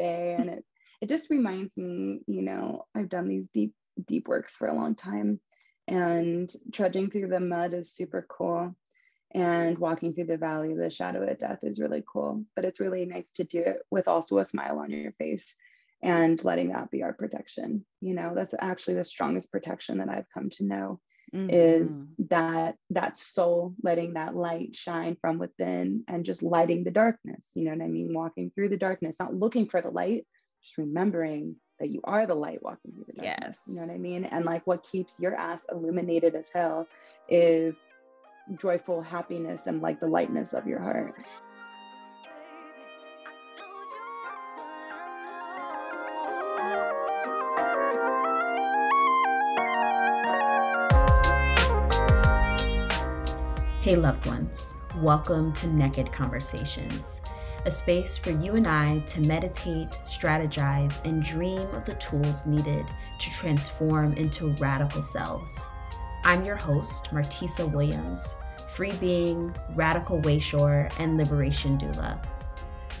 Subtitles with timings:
[0.00, 0.36] day.
[0.38, 0.64] And it
[1.00, 3.72] it just reminds me, you know, I've done these deep,
[4.06, 5.40] deep works for a long time.
[5.88, 8.74] And trudging through the mud is super cool.
[9.32, 12.44] And walking through the valley of the shadow of death is really cool.
[12.54, 15.56] But it's really nice to do it with also a smile on your face
[16.02, 17.84] and letting that be our protection.
[18.00, 21.00] You know, that's actually the strongest protection that I've come to know
[21.34, 21.50] mm-hmm.
[21.50, 27.50] is that that soul letting that light shine from within and just lighting the darkness.
[27.54, 28.12] You know what I mean?
[28.12, 30.26] Walking through the darkness, not looking for the light,
[30.62, 33.62] just remembering that you are the light walking through the darkness.
[33.66, 33.74] Yes.
[33.74, 34.24] You know what I mean?
[34.24, 36.86] And like what keeps your ass illuminated as hell
[37.28, 37.78] is
[38.56, 41.14] joyful happiness and like the lightness of your heart.
[53.90, 57.20] Hey, loved ones, welcome to Naked Conversations
[57.66, 62.86] a space for you and I to meditate, strategize, and dream of the tools needed
[62.86, 65.68] to transform into radical selves.
[66.22, 68.36] I'm your host, Martisa Williams,
[68.76, 72.24] free being, radical wayshower, and liberation doula.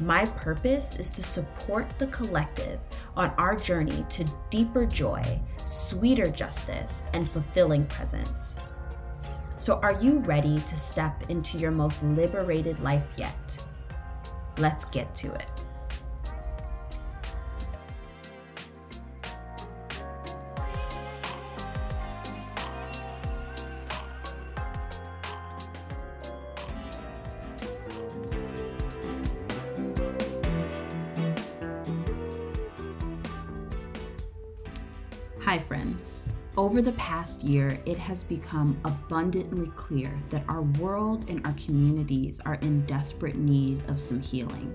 [0.00, 2.80] My purpose is to support the collective
[3.16, 8.56] on our journey to deeper joy, sweeter justice, and fulfilling presence.
[9.60, 13.66] So, are you ready to step into your most liberated life yet?
[14.56, 15.66] Let's get to it.
[36.80, 42.40] Over the past year, it has become abundantly clear that our world and our communities
[42.46, 44.72] are in desperate need of some healing.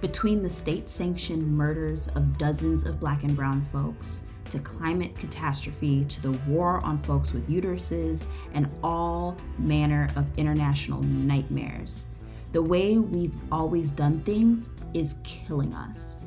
[0.00, 6.04] Between the state sanctioned murders of dozens of black and brown folks, to climate catastrophe,
[6.06, 12.06] to the war on folks with uteruses, and all manner of international nightmares,
[12.50, 16.23] the way we've always done things is killing us.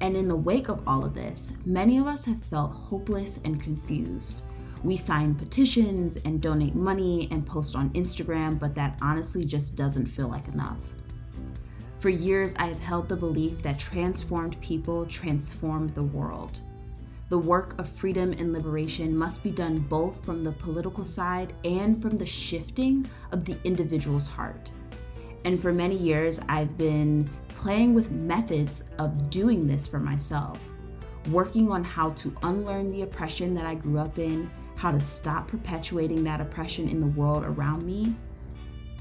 [0.00, 3.62] And in the wake of all of this, many of us have felt hopeless and
[3.62, 4.42] confused.
[4.82, 10.06] We sign petitions and donate money and post on Instagram, but that honestly just doesn't
[10.06, 10.78] feel like enough.
[11.98, 16.60] For years, I have held the belief that transformed people transform the world.
[17.28, 22.00] The work of freedom and liberation must be done both from the political side and
[22.00, 24.72] from the shifting of the individual's heart.
[25.44, 27.28] And for many years, I've been
[27.60, 30.58] playing with methods of doing this for myself,
[31.30, 35.48] working on how to unlearn the oppression that I grew up in, how to stop
[35.48, 38.16] perpetuating that oppression in the world around me.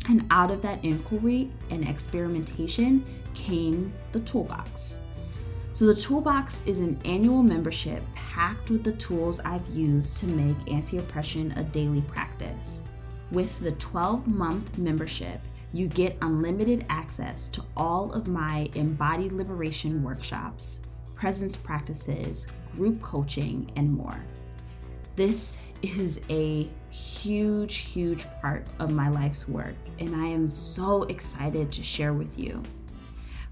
[0.10, 5.00] And out of that inquiry and experimentation came the Toolbox.
[5.72, 10.58] So, the Toolbox is an annual membership packed with the tools I've used to make
[10.70, 12.82] anti oppression a daily practice.
[13.32, 15.40] With the 12 month membership,
[15.72, 20.82] you get unlimited access to all of my embodied liberation workshops,
[21.16, 24.20] presence practices, group coaching, and more.
[25.16, 31.72] This is a huge, huge part of my life's work, and I am so excited
[31.72, 32.64] to share with you.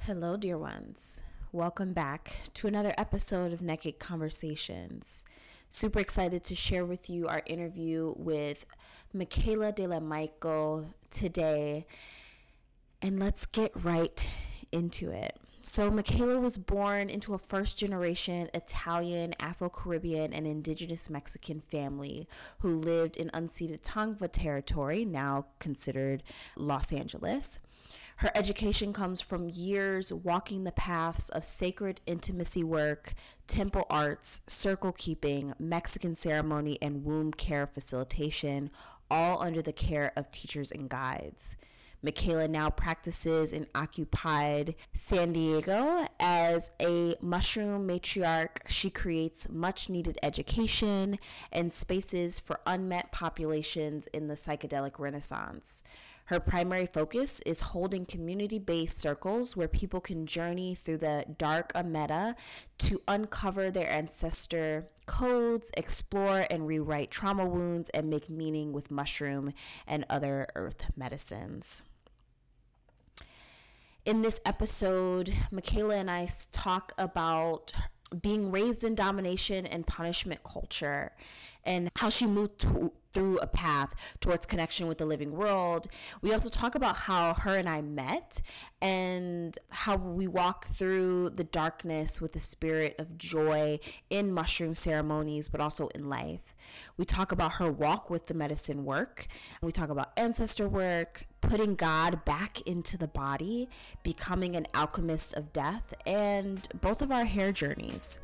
[0.00, 1.24] Hello, dear ones.
[1.50, 5.24] Welcome back to another episode of Naked Conversations.
[5.68, 8.66] Super excited to share with you our interview with
[9.12, 11.86] Michaela De La Michael today.
[13.02, 14.28] And let's get right
[14.72, 15.38] into it.
[15.68, 22.28] So, Michaela was born into a first generation Italian, Afro Caribbean, and indigenous Mexican family
[22.60, 26.22] who lived in unceded Tongva territory, now considered
[26.56, 27.58] Los Angeles.
[28.18, 33.14] Her education comes from years walking the paths of sacred intimacy work,
[33.46, 38.70] temple arts, circle keeping, Mexican ceremony, and womb care facilitation,
[39.10, 41.56] all under the care of teachers and guides.
[42.02, 48.58] Michaela now practices in occupied San Diego as a mushroom matriarch.
[48.68, 51.18] She creates much needed education
[51.52, 55.82] and spaces for unmet populations in the psychedelic renaissance.
[56.26, 61.72] Her primary focus is holding community based circles where people can journey through the dark
[61.72, 62.34] Amenta
[62.78, 69.52] to uncover their ancestor codes, explore and rewrite trauma wounds, and make meaning with mushroom
[69.86, 71.84] and other earth medicines.
[74.04, 77.72] In this episode, Michaela and I talk about
[78.20, 81.12] being raised in domination and punishment culture
[81.64, 85.86] and how she moved to, through a path towards connection with the living world.
[86.20, 88.40] We also talk about how her and I met
[88.80, 93.80] and how we walk through the darkness with a spirit of joy
[94.10, 96.54] in mushroom ceremonies, but also in life.
[96.96, 99.26] We talk about her walk with the medicine work.
[99.62, 103.68] We talk about ancestor work, putting God back into the body,
[104.02, 108.18] becoming an alchemist of death, and both of our hair journeys.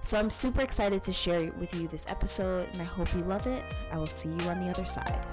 [0.00, 3.46] So I'm super excited to share with you this episode, and I hope you love
[3.46, 3.64] it.
[3.92, 5.26] I will see you on the other side.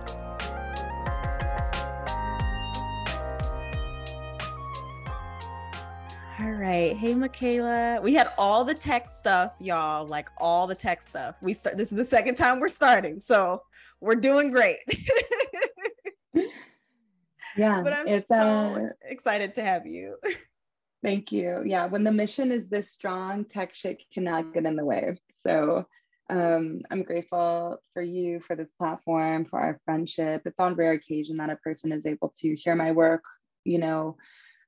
[6.41, 6.95] All right.
[6.95, 7.99] Hey, Michaela.
[8.01, 11.35] We had all the tech stuff, y'all, like all the tech stuff.
[11.41, 13.19] We start, this is the second time we're starting.
[13.19, 13.63] So
[13.99, 14.77] we're doing great.
[17.59, 17.81] yeah.
[17.83, 20.17] But I'm it's, so uh, excited to have you.
[21.03, 21.63] Thank you.
[21.65, 25.17] Yeah, when the mission is this strong, tech shit cannot get in the way.
[25.33, 25.85] So
[26.29, 30.41] um, I'm grateful for you, for this platform, for our friendship.
[30.45, 33.23] It's on rare occasion that a person is able to hear my work,
[33.63, 34.17] you know,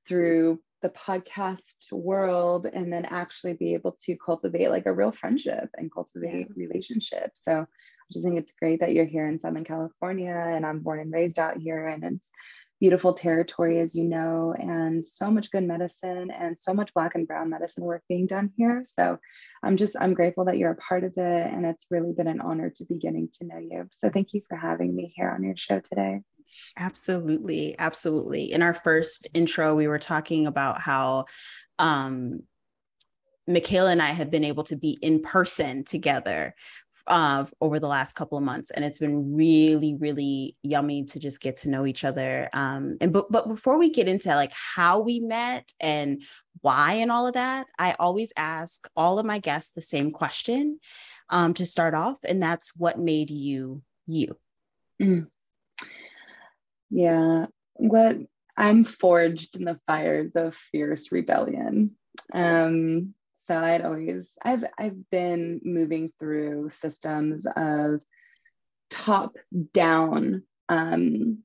[0.07, 5.69] through the podcast world and then actually be able to cultivate like a real friendship
[5.77, 6.65] and cultivate yeah.
[6.65, 7.43] relationships.
[7.43, 7.65] So I
[8.11, 11.37] just think it's great that you're here in Southern California and I'm born and raised
[11.37, 12.31] out here and it's
[12.81, 17.27] beautiful territory, as you know, and so much good medicine and so much Black and
[17.27, 18.81] Brown medicine work being done here.
[18.83, 19.19] So
[19.63, 21.53] I'm just, I'm grateful that you're a part of it.
[21.53, 23.87] And it's really been an honor to be getting to know you.
[23.91, 26.21] So thank you for having me here on your show today.
[26.75, 27.75] Absolutely.
[27.77, 28.51] Absolutely.
[28.51, 31.25] In our first intro, we were talking about how,
[31.77, 32.41] um,
[33.47, 36.55] Michaela and I have been able to be in person together
[37.07, 41.41] uh, over the last couple of months, and it's been really, really yummy to just
[41.41, 42.49] get to know each other.
[42.53, 46.21] Um, and but but before we get into like how we met and
[46.61, 50.79] why and all of that, I always ask all of my guests the same question
[51.29, 54.37] um, to start off, and that's what made you you.
[55.01, 55.27] Mm.
[56.89, 58.17] Yeah, what
[58.57, 61.95] I'm forged in the fires of fierce rebellion.
[62.33, 68.01] Um, so I'd always I've I've been moving through systems of
[68.91, 69.35] top
[69.73, 71.39] down um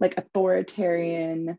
[0.00, 1.58] like authoritarian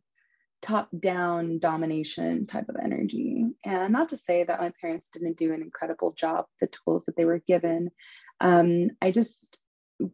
[0.64, 3.46] top down domination type of energy.
[3.64, 7.16] And not to say that my parents didn't do an incredible job the tools that
[7.16, 7.92] they were given.
[8.40, 9.60] Um, i just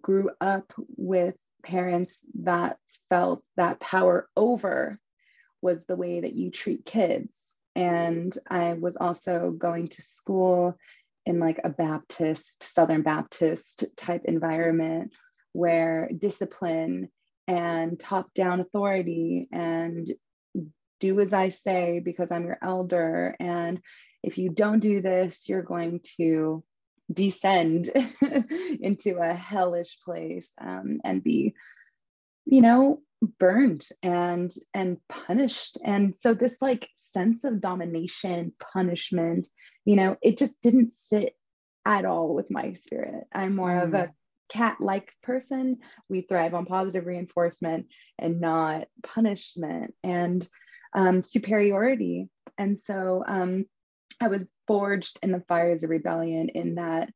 [0.01, 2.77] grew up with parents that
[3.09, 4.99] felt that power over
[5.61, 10.77] was the way that you treat kids and I was also going to school
[11.25, 15.13] in like a Baptist, Southern Baptist type environment
[15.53, 17.09] where discipline
[17.47, 20.09] and top down authority and
[20.99, 23.35] do as I say because I'm your elder.
[23.39, 23.81] And
[24.21, 26.63] if you don't do this, you're going to
[27.11, 27.89] descend
[28.81, 31.55] into a hellish place um, and be,
[32.45, 33.01] you know,
[33.39, 39.47] burned and and punished and so this like sense of domination punishment
[39.85, 41.33] you know it just didn't sit
[41.85, 43.83] at all with my spirit i'm more mm.
[43.83, 44.11] of a mm.
[44.49, 45.77] cat like person
[46.09, 47.87] we thrive on positive reinforcement
[48.19, 50.47] and not punishment and
[50.95, 53.65] um, superiority and so um,
[54.21, 57.09] i was forged in the fires of rebellion in that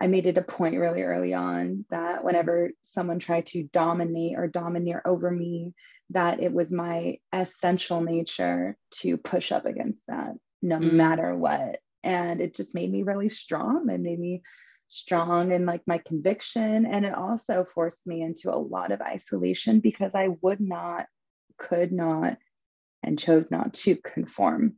[0.00, 4.46] I made it a point really early on that whenever someone tried to dominate or
[4.46, 5.74] domineer over me,
[6.10, 10.92] that it was my essential nature to push up against that no mm.
[10.92, 11.78] matter what.
[12.02, 13.88] And it just made me really strong.
[13.90, 14.42] It made me
[14.88, 16.86] strong in like my conviction.
[16.86, 21.06] And it also forced me into a lot of isolation because I would not,
[21.58, 22.38] could not,
[23.02, 24.76] and chose not to conform.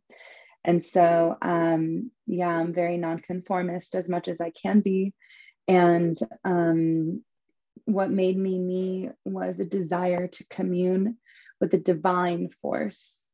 [0.64, 5.14] And so, um, yeah, I'm very nonconformist as much as I can be.
[5.66, 7.22] And um,
[7.84, 11.16] what made me me was a desire to commune
[11.60, 13.28] with a divine force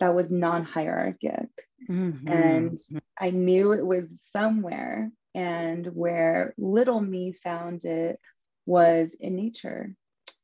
[0.00, 1.48] that was non hierarchic.
[1.88, 2.28] Mm-hmm.
[2.28, 2.78] And
[3.18, 8.18] I knew it was somewhere, and where little me found it
[8.66, 9.94] was in nature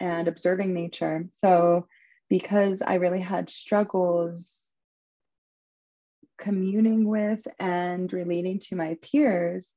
[0.00, 1.26] and observing nature.
[1.32, 1.86] So,
[2.28, 4.67] because I really had struggles
[6.38, 9.74] communing with and relating to my peers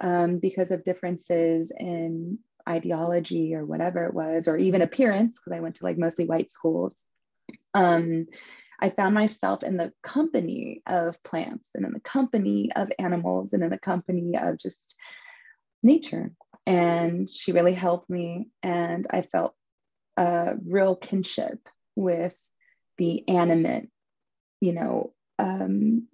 [0.00, 2.38] um, because of differences in
[2.68, 6.52] ideology or whatever it was, or even appearance, because I went to like mostly white
[6.52, 7.04] schools.
[7.74, 8.26] Um,
[8.80, 13.62] I found myself in the company of plants and in the company of animals and
[13.62, 14.96] in the company of just
[15.82, 16.32] nature.
[16.66, 18.48] And she really helped me.
[18.62, 19.54] And I felt
[20.16, 22.36] a real kinship with
[22.96, 23.88] the animate,
[24.60, 26.06] you know, um,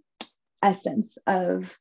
[0.63, 1.79] essence of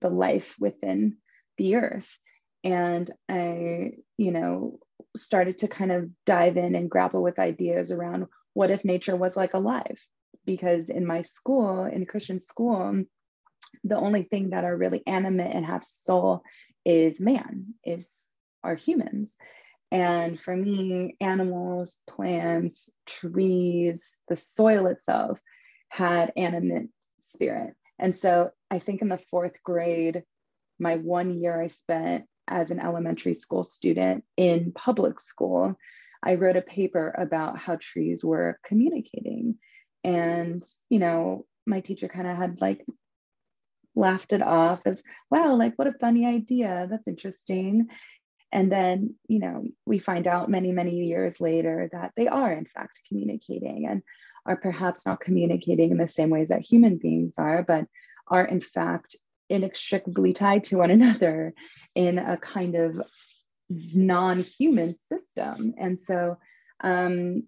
[0.00, 1.16] the life within
[1.58, 2.18] the earth.
[2.64, 4.78] And I, you know,
[5.16, 9.36] started to kind of dive in and grapple with ideas around what if nature was
[9.36, 9.98] like alive?
[10.44, 13.04] Because in my school, in Christian school,
[13.84, 16.42] the only thing that are really animate and have soul
[16.84, 18.24] is man, is
[18.64, 19.36] are humans.
[19.92, 25.40] And for me, animals, plants, trees, the soil itself
[25.88, 26.88] had animate
[27.20, 27.74] spirit.
[27.98, 30.24] And so I think in the fourth grade,
[30.78, 35.76] my one year I spent as an elementary school student in public school,
[36.22, 39.56] I wrote a paper about how trees were communicating.
[40.04, 42.84] And, you know, my teacher kind of had like
[43.94, 46.86] laughed it off as, wow, like what a funny idea.
[46.90, 47.88] That's interesting.
[48.52, 52.66] And then, you know, we find out many, many years later that they are, in
[52.66, 54.02] fact, communicating and
[54.46, 57.86] are perhaps not communicating in the same ways that human beings are, but
[58.28, 59.16] are, in fact,
[59.48, 61.52] inextricably tied to one another
[61.94, 63.00] in a kind of
[63.68, 65.74] non human system.
[65.78, 66.38] And so,
[66.82, 67.44] um,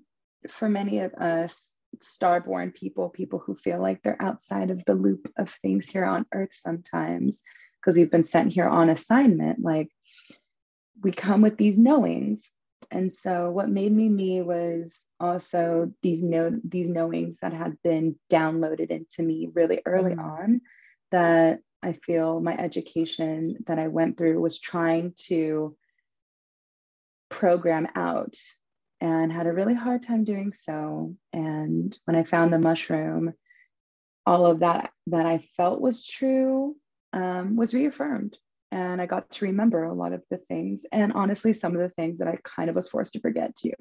[0.48, 5.32] for many of us, starborn people, people who feel like they're outside of the loop
[5.36, 7.42] of things here on earth sometimes,
[7.80, 9.88] because we've been sent here on assignment, like
[11.02, 12.52] we come with these knowings
[12.90, 18.16] and so what made me me was also these know these knowings that had been
[18.30, 20.20] downloaded into me really early mm-hmm.
[20.20, 20.60] on
[21.10, 25.76] that i feel my education that i went through was trying to
[27.28, 28.36] program out
[29.00, 33.32] and had a really hard time doing so and when i found the mushroom
[34.26, 36.74] all of that that i felt was true
[37.12, 38.36] um, was reaffirmed
[38.70, 41.88] and I got to remember a lot of the things and honestly some of the
[41.88, 43.72] things that I kind of was forced to forget too.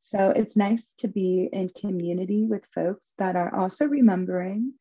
[0.00, 4.74] So it's nice to be in community with folks that are also remembering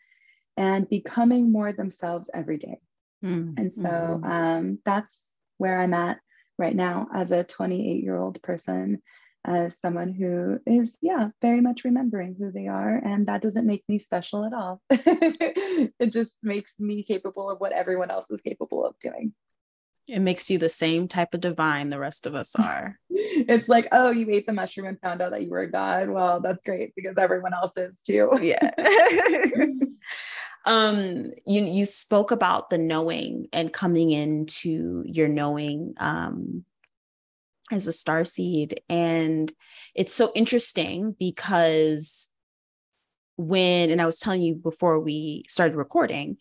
[0.57, 2.79] and becoming more themselves every day.
[3.23, 3.53] Mm-hmm.
[3.57, 4.31] And so mm-hmm.
[4.31, 6.19] um, that's where I'm at
[6.57, 9.01] right now as a 28 year old person
[9.47, 12.95] as someone who is, yeah, very much remembering who they are.
[12.97, 14.81] And that doesn't make me special at all.
[14.89, 19.33] it just makes me capable of what everyone else is capable of doing.
[20.07, 22.99] It makes you the same type of divine the rest of us are.
[23.09, 26.09] it's like, oh, you ate the mushroom and found out that you were a god.
[26.09, 28.29] Well, that's great because everyone else is too.
[28.41, 28.71] yeah.
[30.65, 36.65] um, you you spoke about the knowing and coming into your knowing um
[37.71, 38.81] as a star seed.
[38.89, 39.51] And
[39.95, 42.29] it's so interesting because
[43.35, 46.37] when, and I was telling you before we started recording,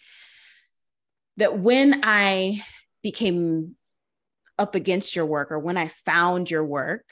[1.36, 2.62] that when I
[3.02, 3.76] became
[4.58, 7.04] up against your work or when I found your work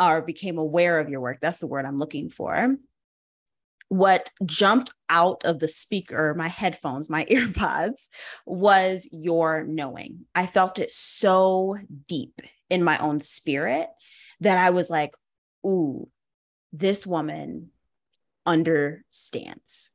[0.00, 2.76] or became aware of your work, that's the word I'm looking for.
[3.88, 8.08] What jumped out of the speaker, my headphones, my earpods,
[8.46, 10.24] was your knowing.
[10.34, 11.76] I felt it so
[12.08, 12.40] deep
[12.72, 13.86] in my own spirit
[14.40, 15.14] that I was like,
[15.64, 16.08] ooh,
[16.72, 17.68] this woman
[18.46, 19.90] understands.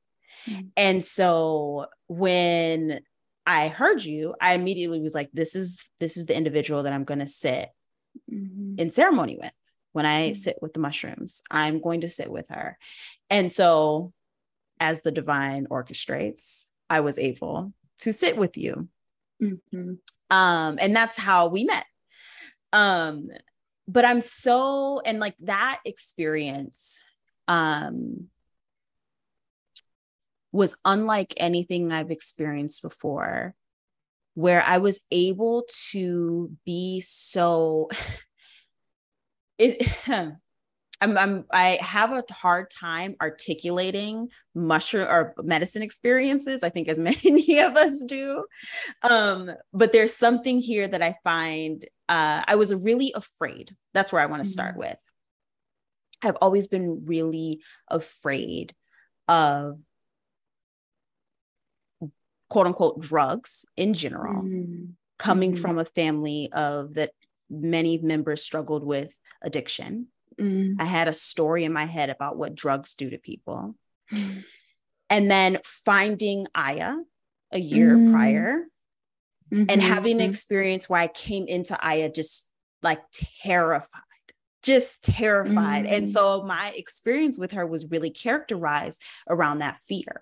[0.47, 0.67] Mm-hmm.
[0.77, 2.99] And so when
[3.47, 7.03] I heard you, I immediately was like, this is this is the individual that I'm
[7.03, 7.69] going to sit
[8.31, 8.75] mm-hmm.
[8.77, 9.51] in ceremony with.
[9.93, 10.35] When I mm-hmm.
[10.35, 12.77] sit with the mushrooms, I'm going to sit with her.
[13.31, 14.13] And so
[14.79, 18.87] as the divine orchestrates, I was able to sit with you.
[19.41, 19.93] Mm-hmm.
[20.29, 21.85] Um, and that's how we met.
[22.73, 23.29] Um,
[23.87, 26.99] but I'm so and like that experience
[27.47, 28.27] um
[30.51, 33.53] was unlike anything I've experienced before,
[34.33, 37.89] where I was able to be so
[39.57, 39.87] it
[40.99, 46.63] I'm, I'm I have a hard time articulating mushroom or medicine experiences.
[46.63, 48.45] I think as many of us do,
[49.03, 53.75] um, but there's something here that I find uh, I was really afraid.
[53.93, 54.79] That's where I want to start mm-hmm.
[54.79, 54.97] with.
[56.23, 58.73] I've always been really afraid
[59.27, 59.79] of
[62.49, 64.85] quote unquote drugs in general, mm-hmm.
[65.19, 65.61] coming mm-hmm.
[65.61, 67.11] from a family of that
[67.49, 70.07] many members struggled with addiction.
[70.39, 70.81] Mm-hmm.
[70.81, 73.75] I had a story in my head about what drugs do to people.
[74.11, 74.39] Mm-hmm.
[75.09, 76.95] And then finding Aya
[77.51, 77.95] a year
[79.51, 79.65] mm-hmm.
[79.69, 82.51] and having an experience where I came into Aya just
[82.81, 83.01] like
[83.41, 84.01] terrified
[84.67, 85.85] just terrified.
[85.85, 85.93] Mm-hmm.
[85.93, 90.21] And so my experience with her was really characterized around that fear.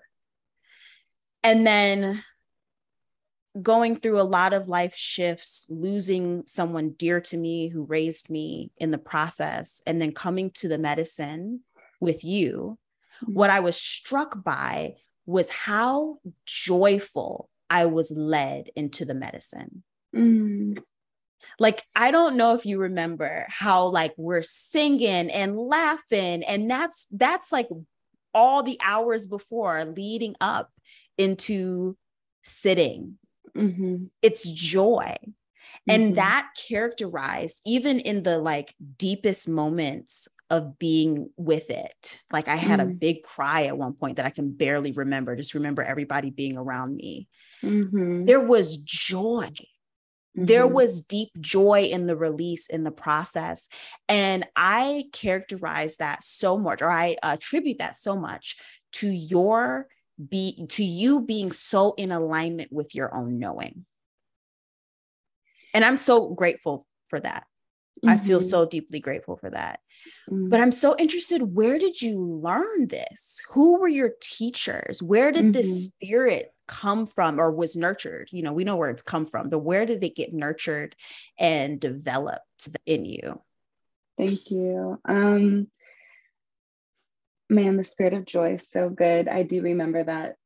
[1.42, 2.22] And then
[3.60, 8.70] going through a lot of life shifts, losing someone dear to me who raised me
[8.78, 11.60] in the process, and then coming to the medicine
[12.00, 12.78] with you,
[13.24, 13.32] mm-hmm.
[13.32, 19.82] what I was struck by was how joyful I was led into the medicine.
[20.14, 20.82] Mm.
[21.58, 27.06] Like, I don't know if you remember how like we're singing and laughing, and that's
[27.10, 27.68] that's like
[28.34, 30.70] all the hours before leading up
[31.18, 31.96] into
[32.44, 33.18] sitting.
[33.56, 34.04] Mm-hmm.
[34.22, 35.16] It's joy.
[35.88, 36.14] And mm-hmm.
[36.14, 42.20] that characterized even in the like deepest moments of being with it.
[42.32, 42.84] Like I had mm.
[42.84, 46.56] a big cry at one point that I can barely remember, just remember everybody being
[46.56, 47.28] around me.
[47.62, 48.24] Mm-hmm.
[48.24, 49.50] There was joy.
[50.34, 50.74] There mm-hmm.
[50.74, 53.68] was deep joy in the release in the process.
[54.08, 58.56] And I characterize that so much, or I attribute that so much
[58.92, 59.88] to your
[60.28, 63.84] be to you being so in alignment with your own knowing.
[65.74, 67.44] And I'm so grateful for that.
[68.04, 68.08] Mm-hmm.
[68.08, 68.48] I feel mm-hmm.
[68.48, 69.80] so deeply grateful for that.
[70.30, 70.48] Mm-hmm.
[70.48, 73.40] But I'm so interested where did you learn this?
[73.50, 75.02] Who were your teachers?
[75.02, 75.52] Where did mm-hmm.
[75.52, 78.28] this spirit come from or was nurtured?
[78.32, 80.94] You know, we know where it's come from, but where did it get nurtured
[81.38, 83.40] and developed in you?
[84.16, 85.00] Thank you.
[85.04, 85.68] Um
[87.48, 89.28] man, the spirit of joy is so good.
[89.28, 90.36] I do remember that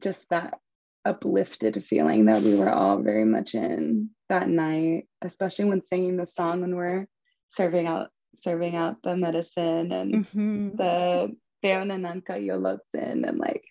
[0.00, 0.58] just that
[1.04, 6.26] uplifted feeling that we were all very much in that night, especially when singing the
[6.26, 7.06] song when we're
[7.50, 8.08] serving out
[8.38, 10.76] serving out the medicine and mm-hmm.
[10.76, 13.64] the Beonananka Yolotsin and like,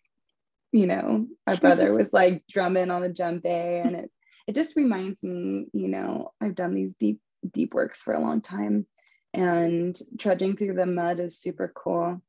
[0.76, 3.46] you know, our brother was like drumming on the djembe
[3.86, 4.12] and it
[4.48, 7.20] it just reminds me, you know, I've done these deep,
[7.52, 8.86] deep works for a long time
[9.34, 12.22] and trudging through the mud is super cool.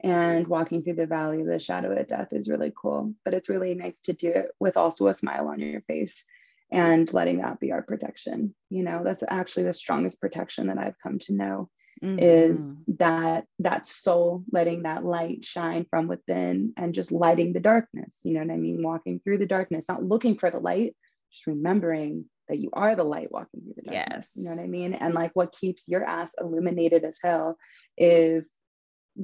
[0.00, 3.14] And walking through the valley of the shadow of death is really cool.
[3.24, 6.24] But it's really nice to do it with also a smile on your face
[6.70, 8.54] and letting that be our protection.
[8.70, 11.68] You know, that's actually the strongest protection that I've come to know
[12.02, 12.18] mm-hmm.
[12.18, 18.20] is that that soul letting that light shine from within and just lighting the darkness
[18.24, 18.82] you know what i mean?
[18.82, 20.96] Walking through the darkness not looking for the light
[21.32, 24.64] just remembering that you are the light walking through the darkness yes you know what
[24.64, 24.94] i mean?
[24.94, 27.56] And like what keeps your ass illuminated as hell
[27.96, 28.52] is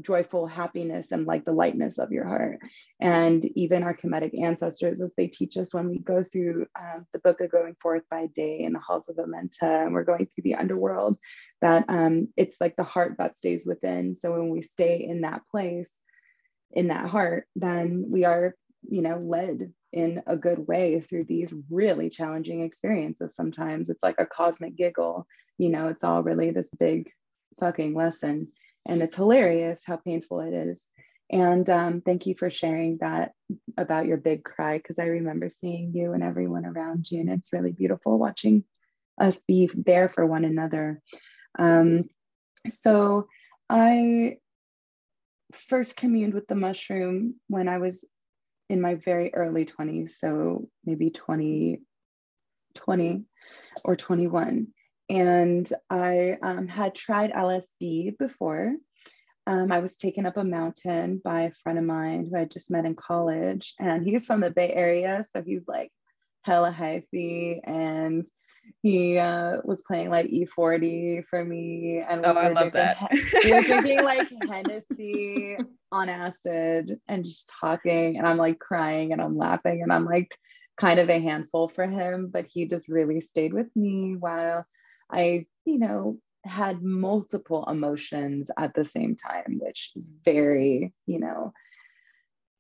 [0.01, 2.59] joyful happiness and like the lightness of your heart.
[3.01, 7.19] And even our Kemetic ancestors, as they teach us when we go through um, the
[7.19, 10.43] book of Going Forth by Day in the halls of Amenta, and we're going through
[10.43, 11.19] the underworld,
[11.61, 14.15] that um, it's like the heart that stays within.
[14.15, 15.97] So when we stay in that place,
[16.73, 18.55] in that heart, then we are,
[18.89, 23.37] you know, led in a good way through these really challenging experiences.
[23.37, 25.27] Sometimes it's like a cosmic giggle,
[25.57, 27.11] you know, it's all really this big
[27.61, 28.49] fucking lesson
[28.87, 30.89] and it's hilarious how painful it is.
[31.31, 33.33] And um, thank you for sharing that
[33.79, 37.53] about your big cry because i remember seeing you and everyone around you and it's
[37.53, 38.65] really beautiful watching
[39.21, 41.01] us be there for one another.
[41.59, 42.09] Um,
[42.69, 43.29] so
[43.71, 44.37] i
[45.53, 48.05] first communed with the mushroom when i was
[48.69, 51.81] in my very early 20s so maybe 20
[52.75, 53.25] 20
[53.85, 54.67] or 21
[55.09, 58.75] and I um, had tried LSD before.
[59.47, 62.71] Um, I was taken up a mountain by a friend of mine who I just
[62.71, 65.93] met in college, and he's from the Bay Area, so he's like
[66.43, 68.25] hella hyphy, and
[68.83, 72.97] he uh, was playing like E-40 for me, and oh, we I love that.
[73.45, 75.59] we were drinking like Hennessy
[75.93, 80.37] on acid and just talking, and I'm like crying and I'm laughing, and I'm like
[80.77, 84.67] kind of a handful for him, but he just really stayed with me while
[85.15, 91.53] I, you know, had multiple emotions at the same time, which is very, you know,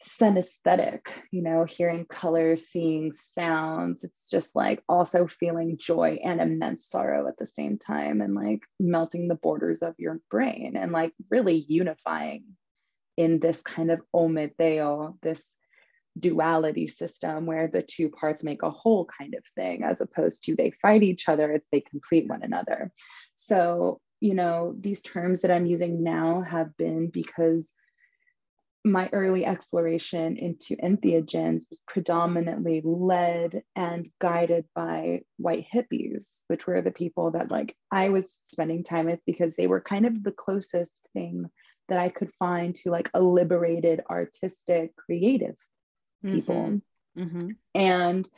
[0.02, 4.04] synesthetic, you know, hearing colors, seeing sounds.
[4.04, 8.60] It's just like also feeling joy and immense sorrow at the same time and like
[8.78, 12.44] melting the borders of your brain and like really unifying
[13.16, 15.56] in this kind of Ometeotl, this
[16.18, 20.54] duality system where the two parts make a whole kind of thing as opposed to
[20.54, 22.92] they fight each other it's they complete one another.
[23.34, 27.74] So you know these terms that i'm using now have been because
[28.82, 36.80] my early exploration into entheogens was predominantly led and guided by white hippies which were
[36.80, 40.32] the people that like i was spending time with because they were kind of the
[40.32, 41.44] closest thing
[41.88, 45.56] that i could find to like a liberated artistic creative
[46.24, 46.80] people.
[47.16, 47.22] Mm-hmm.
[47.22, 47.48] Mm-hmm.
[47.74, 48.28] And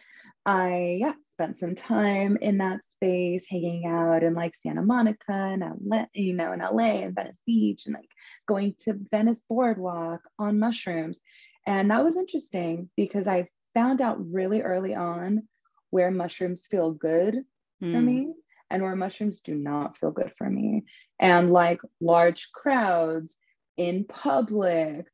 [0.46, 5.64] I yeah spent some time in that space, hanging out in like Santa Monica and
[5.84, 8.08] LA, you know, in LA and Venice Beach, and like
[8.46, 11.18] going to Venice Boardwalk on mushrooms,
[11.66, 15.48] and that was interesting because I found out really early on
[15.90, 17.42] where mushrooms feel good
[17.82, 17.92] mm.
[17.92, 18.32] for me
[18.70, 20.84] and where mushrooms do not feel good for me,
[21.18, 23.36] and like large crowds
[23.76, 25.06] in public,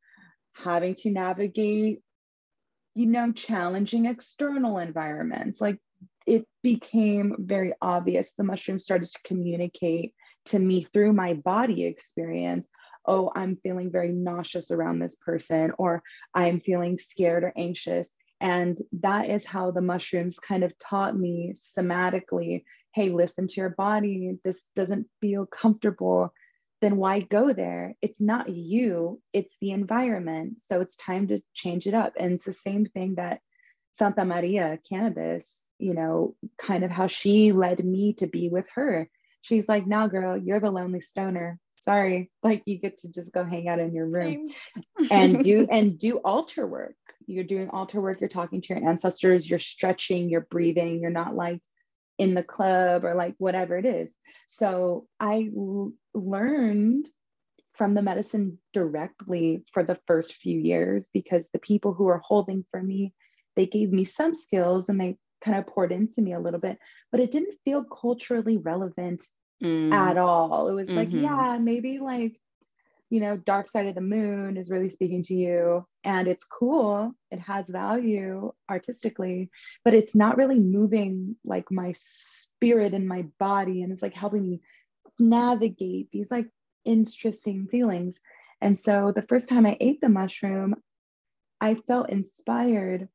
[0.53, 2.03] having to navigate
[2.95, 5.61] you know, challenging external environments.
[5.61, 5.79] Like
[6.27, 8.33] it became very obvious.
[8.33, 10.15] The mushroom started to communicate
[10.47, 12.69] to me through my body experience.
[13.07, 16.03] Oh, I'm feeling very nauseous around this person, or
[16.35, 18.15] I'm feeling scared or anxious.
[18.41, 22.63] And that is how the mushrooms kind of taught me somatically
[22.95, 24.37] hey, listen to your body.
[24.45, 26.33] This doesn't feel comfortable
[26.83, 27.95] then why go there?
[28.03, 30.61] It's not you, it's the environment.
[30.67, 32.15] So it's time to change it up.
[32.19, 33.41] And it's the same thing that
[33.93, 39.09] Santa Maria cannabis, you know, kind of how she led me to be with her.
[39.43, 41.59] She's like, now, girl, you're the lonely stoner.
[41.81, 44.49] Sorry, like you get to just go hang out in your room
[45.11, 46.95] and do and do altar work.
[47.27, 51.35] You're doing altar work, you're talking to your ancestors, you're stretching, you're breathing, you're not
[51.35, 51.61] like
[52.19, 54.15] in the club or like whatever it is.
[54.47, 57.09] So I l- learned
[57.75, 62.65] from the medicine directly for the first few years because the people who were holding
[62.71, 63.15] for me,
[63.57, 66.79] they gave me some skills and they kind of poured into me a little bit,
[67.11, 69.25] but it didn't feel culturally relevant
[69.63, 69.93] mm.
[69.93, 70.69] at all.
[70.69, 70.99] It was mm-hmm.
[70.99, 72.39] like, yeah, maybe like
[73.13, 77.13] you know, dark side of the moon is really speaking to you and it's cool.
[77.31, 79.51] It has value artistically,
[79.85, 83.83] but it's not really moving like my spirit and my body.
[83.83, 84.63] And it's like helping me
[85.19, 86.49] navigate these like
[86.87, 88.19] interesting feelings.
[88.63, 90.75] And so the first time I ate the mushroom,
[91.61, 93.09] I felt inspired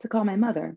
[0.00, 0.76] to call my mother.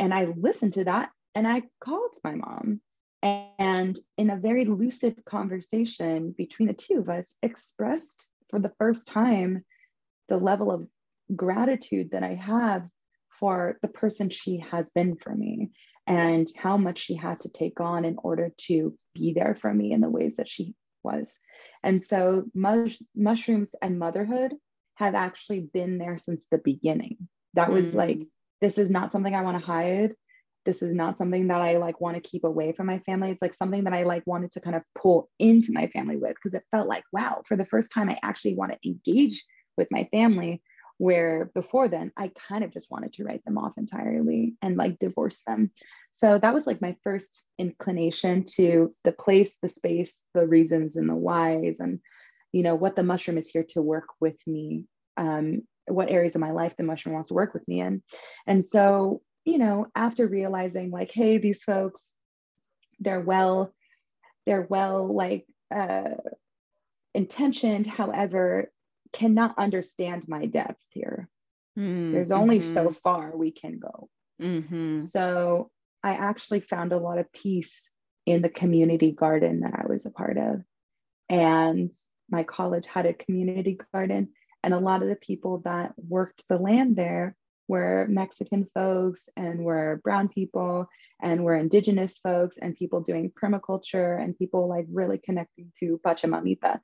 [0.00, 2.80] And I listened to that and I called my mom
[3.22, 9.06] and in a very lucid conversation between the two of us expressed for the first
[9.06, 9.64] time
[10.28, 10.86] the level of
[11.34, 12.88] gratitude that i have
[13.30, 15.70] for the person she has been for me
[16.06, 19.92] and how much she had to take on in order to be there for me
[19.92, 21.38] in the ways that she was.
[21.82, 24.54] And so mush- mushrooms and motherhood
[24.96, 27.28] have actually been there since the beginning.
[27.54, 27.96] That was mm.
[27.96, 28.20] like
[28.60, 30.14] this is not something i want to hide
[30.64, 33.30] this is not something that I like want to keep away from my family.
[33.30, 36.34] It's like something that I like wanted to kind of pull into my family with
[36.34, 39.44] because it felt like, wow, for the first time, I actually want to engage
[39.76, 40.62] with my family.
[40.98, 45.00] Where before then, I kind of just wanted to write them off entirely and like
[45.00, 45.72] divorce them.
[46.12, 51.08] So that was like my first inclination to the place, the space, the reasons, and
[51.08, 51.98] the whys, and
[52.52, 54.84] you know what the mushroom is here to work with me
[55.16, 58.02] um, what areas of my life the mushroom wants to work with me in.
[58.46, 62.12] And so you know, after realizing like, hey, these folks,
[63.00, 63.74] they're well,
[64.46, 66.14] they're well like uh,
[67.14, 68.70] intentioned, however,
[69.12, 71.28] cannot understand my depth here.
[71.78, 72.12] Mm-hmm.
[72.12, 72.92] There's only so mm-hmm.
[72.92, 74.08] far we can go.
[74.40, 75.00] Mm-hmm.
[75.00, 75.70] So
[76.02, 77.92] I actually found a lot of peace
[78.26, 80.62] in the community garden that I was a part of.
[81.28, 81.90] And
[82.30, 84.28] my college had a community garden,
[84.62, 87.34] and a lot of the people that worked the land there
[87.68, 90.86] we're Mexican folks and we're brown people
[91.22, 96.80] and we're indigenous folks and people doing permaculture and people like really connecting to Pachamamita.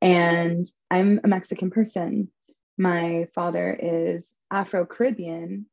[0.00, 2.28] And I'm a Mexican person.
[2.78, 5.66] My father is Afro Caribbean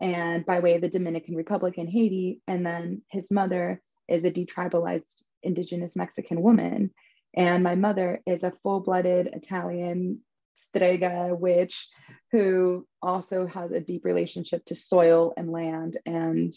[0.00, 2.40] and by way of the Dominican Republic and Haiti.
[2.48, 6.90] And then his mother is a detribalized indigenous Mexican woman.
[7.36, 10.20] And my mother is a full blooded Italian
[10.52, 11.88] Strega witch
[12.32, 16.52] who also has a deep relationship to soil and land and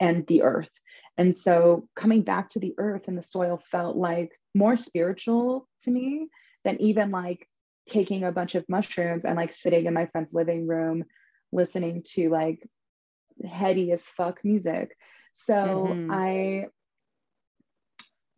[0.00, 0.70] and the earth.
[1.16, 5.90] And so coming back to the earth and the soil felt like more spiritual to
[5.90, 6.28] me
[6.64, 7.48] than even like
[7.88, 11.04] taking a bunch of mushrooms and like sitting in my friend's living room
[11.52, 12.64] listening to like
[13.48, 14.96] heady as fuck music.
[15.32, 16.10] So mm-hmm.
[16.12, 16.66] I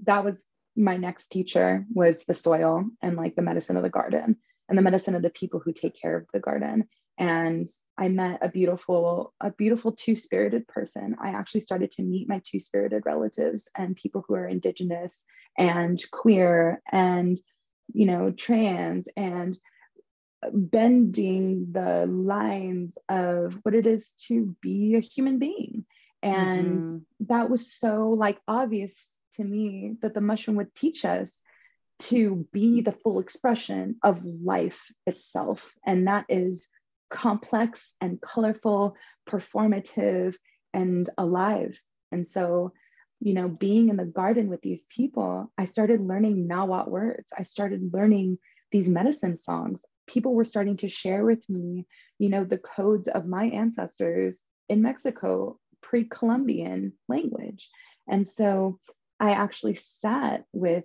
[0.04, 4.36] that was my next teacher was the soil and like the medicine of the garden
[4.70, 6.88] and the medicine of the people who take care of the garden.
[7.18, 11.16] And i met a beautiful a beautiful two-spirited person.
[11.22, 15.22] I actually started to meet my two-spirited relatives and people who are indigenous
[15.58, 17.38] and queer and
[17.92, 19.58] you know trans and
[20.52, 25.84] bending the lines of what it is to be a human being.
[26.22, 26.98] And mm-hmm.
[27.28, 31.42] that was so like obvious to me that the mushroom would teach us
[32.00, 35.72] to be the full expression of life itself.
[35.86, 36.70] And that is
[37.10, 38.96] complex and colorful,
[39.28, 40.36] performative,
[40.72, 41.78] and alive.
[42.12, 42.72] And so,
[43.20, 47.32] you know, being in the garden with these people, I started learning Nahuatl words.
[47.36, 48.38] I started learning
[48.72, 49.84] these medicine songs.
[50.06, 51.86] People were starting to share with me,
[52.18, 57.68] you know, the codes of my ancestors in Mexico, pre Columbian language.
[58.08, 58.78] And so
[59.18, 60.84] I actually sat with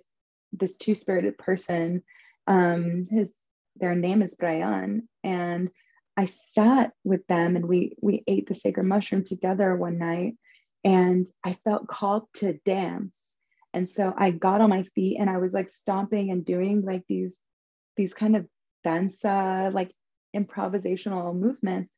[0.52, 2.02] this two spirited person.
[2.46, 3.34] Um, his
[3.76, 5.70] their name is Brian, and
[6.16, 10.34] I sat with them and we we ate the sacred mushroom together one night
[10.82, 13.36] and I felt called to dance.
[13.74, 17.02] And so I got on my feet and I was like stomping and doing like
[17.08, 17.40] these
[17.96, 18.46] these kind of
[18.82, 19.92] danza like
[20.34, 21.92] improvisational movements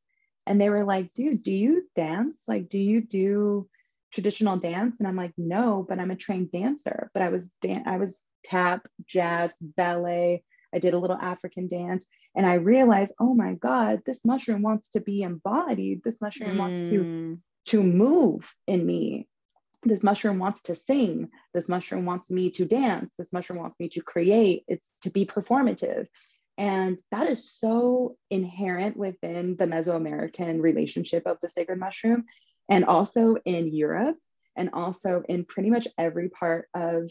[0.46, 2.44] and they were like, "Dude, do you dance?
[2.48, 3.68] Like do you do
[4.12, 7.84] traditional dance?" And I'm like, "No, but I'm a trained dancer." But I was dan-
[7.86, 10.42] I was tap, jazz, ballet,
[10.74, 14.90] I did a little African dance and I realized, oh my God, this mushroom wants
[14.90, 16.02] to be embodied.
[16.02, 16.58] This mushroom mm.
[16.58, 17.38] wants to, mm.
[17.66, 19.28] to move in me.
[19.84, 21.28] This mushroom wants to sing.
[21.54, 23.14] This mushroom wants me to dance.
[23.16, 24.64] This mushroom wants me to create.
[24.68, 26.06] It's to be performative.
[26.58, 32.24] And that is so inherent within the Mesoamerican relationship of the sacred mushroom,
[32.68, 34.16] and also in Europe,
[34.56, 37.10] and also in pretty much every part of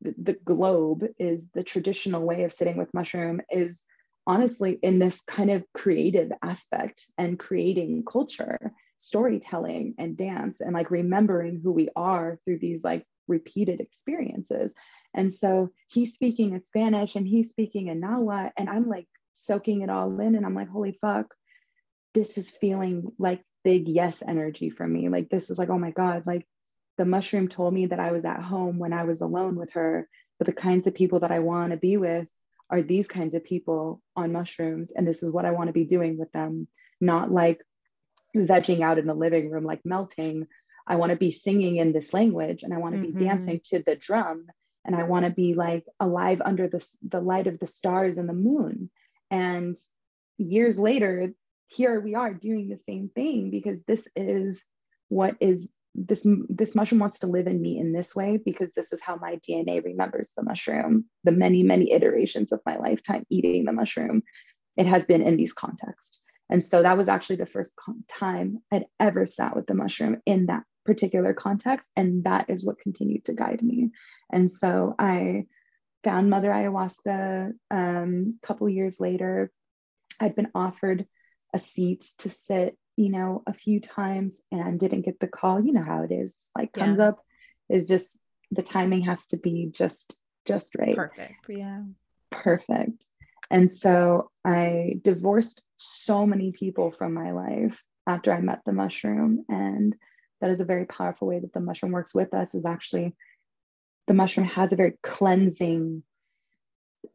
[0.00, 3.84] the globe is the traditional way of sitting with mushroom is
[4.26, 10.90] honestly in this kind of creative aspect and creating culture storytelling and dance and like
[10.90, 14.74] remembering who we are through these like repeated experiences.
[15.14, 19.82] And so he's speaking in spanish and he's speaking in nahuatl and i'm like soaking
[19.82, 21.34] it all in and i'm like holy fuck
[22.14, 25.90] this is feeling like big yes energy for me like this is like oh my
[25.90, 26.46] god like
[26.98, 30.08] the mushroom told me that I was at home when I was alone with her.
[30.38, 32.30] But the kinds of people that I want to be with
[32.70, 34.90] are these kinds of people on mushrooms.
[34.90, 36.68] And this is what I want to be doing with them,
[37.00, 37.64] not like
[38.36, 40.48] vegging out in the living room, like melting.
[40.86, 43.18] I want to be singing in this language and I want to mm-hmm.
[43.18, 44.46] be dancing to the drum.
[44.84, 48.28] And I want to be like alive under the, the light of the stars and
[48.28, 48.90] the moon.
[49.30, 49.76] And
[50.36, 51.32] years later,
[51.68, 54.66] here we are doing the same thing because this is
[55.08, 58.92] what is this this mushroom wants to live in me in this way because this
[58.92, 61.04] is how my DNA remembers the mushroom.
[61.24, 64.22] The many many iterations of my lifetime eating the mushroom,
[64.76, 66.20] it has been in these contexts.
[66.50, 67.74] And so that was actually the first
[68.08, 72.80] time I'd ever sat with the mushroom in that particular context, and that is what
[72.80, 73.90] continued to guide me.
[74.32, 75.44] And so I
[76.04, 79.50] found Mother Ayahuasca um, a couple years later.
[80.20, 81.06] I'd been offered
[81.54, 85.60] a seat to sit you know, a few times and didn't get the call.
[85.60, 86.50] You know how it is.
[86.58, 87.10] Like comes yeah.
[87.10, 87.20] up
[87.70, 88.18] is just
[88.50, 90.96] the timing has to be just just right.
[90.96, 91.48] Perfect.
[91.48, 91.82] Yeah.
[92.32, 93.06] Perfect.
[93.52, 99.44] And so I divorced so many people from my life after I met the mushroom.
[99.48, 99.94] And
[100.40, 103.14] that is a very powerful way that the mushroom works with us is actually
[104.08, 106.02] the mushroom has a very cleansing,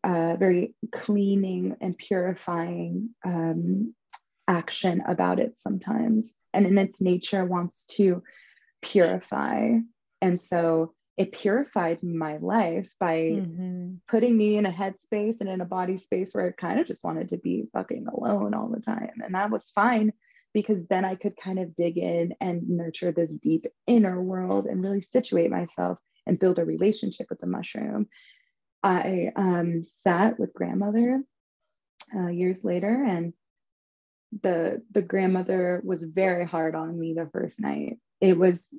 [0.01, 3.93] uh, very cleaning and purifying um,
[4.47, 8.21] action about it sometimes and in its nature wants to
[8.82, 9.69] purify
[10.21, 13.95] and so it purified my life by mm-hmm.
[14.08, 17.03] putting me in a headspace and in a body space where I kind of just
[17.03, 19.21] wanted to be fucking alone all the time.
[19.23, 20.12] And that was fine
[20.53, 24.82] because then I could kind of dig in and nurture this deep inner world and
[24.82, 28.08] really situate myself and build a relationship with the mushroom.
[28.82, 31.21] I um, sat with grandmother
[32.15, 33.34] uh, years later and
[34.41, 37.97] the the grandmother was very hard on me the first night.
[38.21, 38.69] It was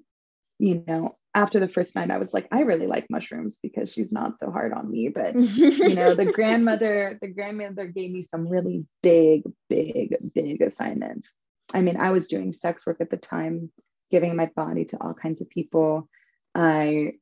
[0.59, 4.13] you know after the first night i was like i really like mushrooms because she's
[4.13, 8.47] not so hard on me but you know the grandmother the grandmother gave me some
[8.47, 11.35] really big big big assignments.
[11.73, 13.71] I mean i was doing sex work at the time
[14.11, 16.09] giving my body to all kinds of people.
[16.55, 17.15] I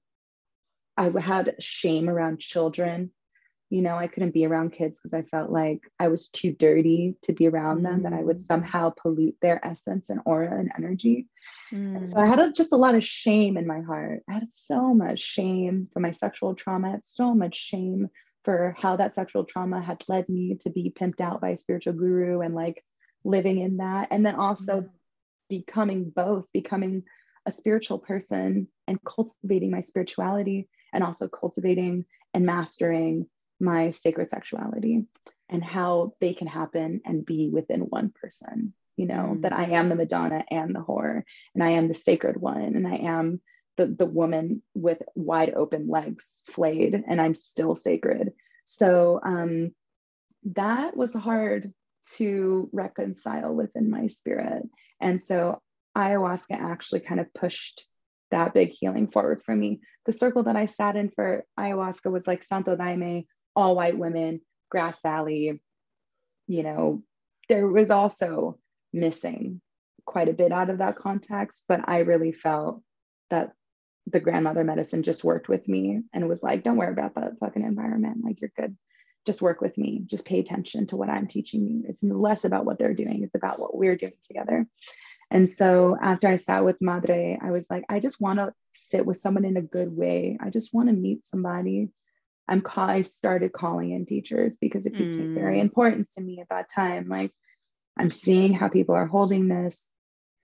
[0.96, 3.12] i had shame around children
[3.72, 7.16] you know i couldn't be around kids because i felt like i was too dirty
[7.22, 7.85] to be around mm.
[7.85, 8.46] them that i would mm.
[8.46, 11.26] somehow pollute their essence and aura and energy
[11.72, 11.96] mm.
[11.96, 14.52] and so i had a, just a lot of shame in my heart i had
[14.52, 18.08] so much shame for my sexual trauma i had so much shame
[18.44, 21.94] for how that sexual trauma had led me to be pimped out by a spiritual
[21.94, 22.85] guru and like
[23.24, 24.88] living in that and then also mm.
[25.48, 27.02] becoming both becoming
[27.46, 32.04] a spiritual person and cultivating my spirituality and also cultivating
[32.35, 33.26] and mastering
[33.62, 35.07] my sacred sexuality
[35.48, 39.42] and how they can happen and be within one person you know mm.
[39.42, 41.22] that i am the madonna and the whore
[41.55, 43.40] and i am the sacred one and i am
[43.79, 48.33] the, the woman with wide open legs flayed and i'm still sacred
[48.64, 49.72] so um,
[50.44, 51.72] that was hard
[52.16, 54.62] to reconcile within my spirit.
[55.01, 55.61] And so
[55.96, 57.87] ayahuasca actually kind of pushed
[58.31, 59.81] that big healing forward for me.
[60.07, 64.40] The circle that I sat in for ayahuasca was like Santo Daime, all white women,
[64.70, 65.60] Grass Valley.
[66.46, 67.02] You know,
[67.48, 68.58] there was also
[68.92, 69.60] missing
[70.04, 72.82] quite a bit out of that context, but I really felt
[73.30, 73.52] that
[74.06, 77.64] the grandmother medicine just worked with me and was like, don't worry about that fucking
[77.64, 78.24] environment.
[78.24, 78.76] Like, you're good.
[79.24, 80.02] Just work with me.
[80.06, 81.84] Just pay attention to what I'm teaching you.
[81.88, 84.66] It's less about what they're doing, it's about what we're doing together.
[85.30, 89.06] And so after I sat with Madre, I was like, I just want to sit
[89.06, 90.36] with someone in a good way.
[90.40, 91.88] I just want to meet somebody.
[92.48, 95.35] I'm call- I started calling in teachers because it became mm.
[95.35, 97.09] very important to me at that time.
[97.09, 97.33] Like
[97.98, 99.88] I'm seeing how people are holding this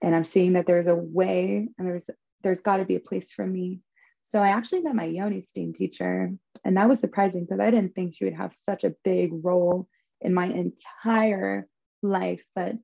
[0.03, 2.09] and I'm seeing that there's a way and there's
[2.43, 3.81] there's got to be a place for me.
[4.23, 6.33] So I actually met my Yoni steam teacher
[6.65, 9.89] and that was surprising because I didn't think she would have such a big role
[10.21, 11.67] in my entire
[12.03, 12.77] life, but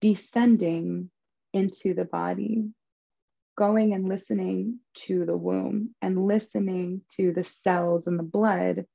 [0.00, 1.10] descending
[1.52, 2.68] into the body,
[3.56, 8.86] going and listening to the womb and listening to the cells and the blood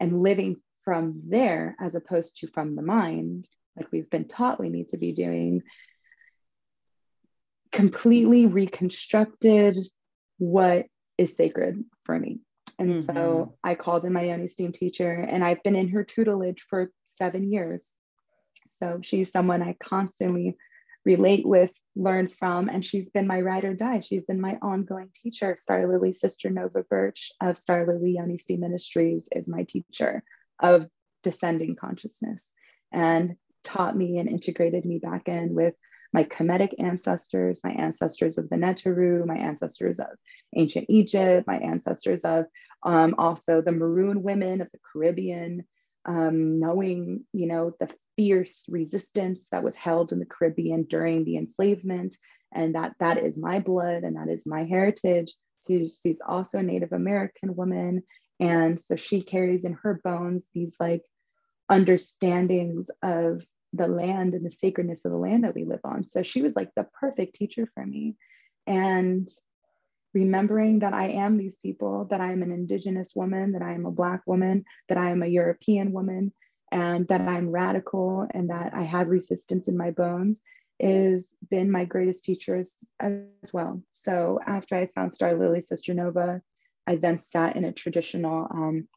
[0.00, 4.68] and living from there as opposed to from the mind, like we've been taught we
[4.68, 5.62] need to be doing,
[7.72, 9.76] completely reconstructed
[10.38, 10.86] what
[11.18, 12.40] is sacred for me.
[12.78, 13.00] And mm-hmm.
[13.00, 16.90] so I called in my Yoni steam teacher, and I've been in her tutelage for
[17.04, 17.92] seven years.
[18.66, 20.56] So she's someone I constantly
[21.04, 24.00] relate with, learn from, and she's been my ride or die.
[24.00, 25.56] She's been my ongoing teacher.
[25.56, 30.22] Star Lily Sister Nova Birch of Star Lily Yoni Steam Ministries is my teacher
[30.60, 30.88] of
[31.22, 32.52] descending consciousness
[32.92, 35.74] and taught me and integrated me back in with
[36.12, 40.10] my Kemetic ancestors, my ancestors of the Neteru, my ancestors of
[40.54, 42.44] ancient Egypt, my ancestors of
[42.84, 45.64] um, also the Maroon women of the Caribbean,
[46.04, 51.36] um, knowing, you know, the fierce resistance that was held in the Caribbean during the
[51.36, 52.16] enslavement,
[52.52, 55.32] and that that is my blood and that is my heritage.
[55.66, 58.02] She's, she's also a Native American woman,
[58.38, 61.02] and so she carries in her bones these like
[61.68, 66.04] understandings of the land and the sacredness of the land that we live on.
[66.04, 68.16] So she was like the perfect teacher for me,
[68.66, 69.28] and
[70.12, 73.84] remembering that I am these people, that I am an Indigenous woman, that I am
[73.84, 76.32] a Black woman, that I am a European woman,
[76.74, 80.42] and that I'm radical and that I have resistance in my bones
[80.80, 83.80] is been my greatest teachers as well.
[83.92, 86.42] So after I found Star Lily Sister Nova,
[86.84, 88.88] I then sat in a traditional um,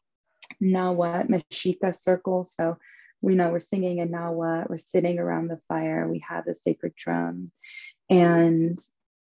[0.60, 2.44] Nawa Mexica circle.
[2.44, 2.78] So
[3.20, 6.96] we know we're singing in Nawa, we're sitting around the fire, we have the sacred
[6.96, 7.46] drum,
[8.10, 8.76] and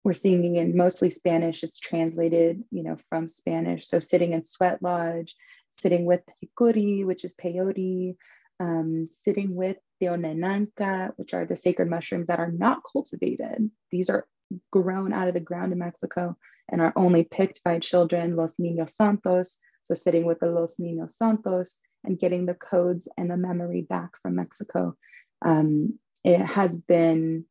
[0.05, 1.65] we're singing in mostly Spanish.
[1.65, 3.89] It's translated, you know, from Spanish.
[3.89, 5.35] So sitting in sweat lodge,
[5.73, 8.17] sitting with hikuri, which is peyote,
[8.61, 13.71] um, sitting with the teonanácatl, which are the sacred mushrooms that are not cultivated.
[13.91, 14.27] These are
[14.71, 16.37] grown out of the ground in Mexico
[16.71, 19.59] and are only picked by children, los niños santos.
[19.83, 24.11] So sitting with the los niños santos and getting the codes and the memory back
[24.23, 24.97] from Mexico.
[25.45, 27.45] Um, it has been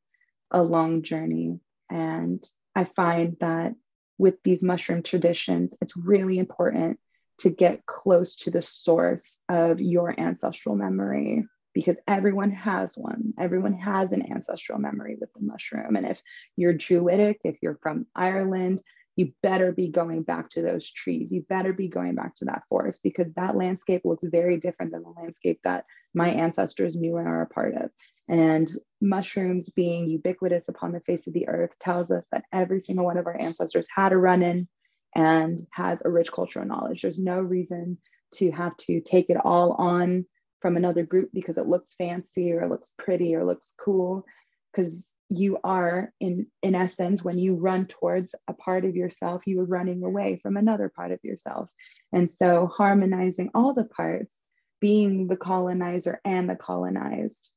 [0.52, 1.60] a long journey.
[1.90, 2.44] And
[2.76, 3.74] I find that
[4.18, 7.00] with these mushroom traditions, it's really important
[7.40, 13.34] to get close to the source of your ancestral memory because everyone has one.
[13.40, 15.96] Everyone has an ancestral memory with the mushroom.
[15.96, 16.22] And if
[16.56, 18.82] you're Druidic, if you're from Ireland,
[19.16, 21.32] you better be going back to those trees.
[21.32, 25.04] You better be going back to that forest because that landscape looks very different than
[25.04, 27.92] the landscape that my ancestors knew and are a part of.
[28.28, 28.70] And
[29.02, 33.18] mushrooms being ubiquitous upon the face of the earth tells us that every single one
[33.18, 34.68] of our ancestors had a run in
[35.16, 37.02] and has a rich cultural knowledge.
[37.02, 37.98] There's no reason
[38.36, 40.26] to have to take it all on
[40.62, 44.26] from another group because it looks fancy or it looks pretty or looks cool
[44.72, 49.60] because you are in in essence when you run towards a part of yourself you
[49.60, 51.72] are running away from another part of yourself
[52.12, 54.42] and so harmonizing all the parts
[54.80, 57.52] being the colonizer and the colonized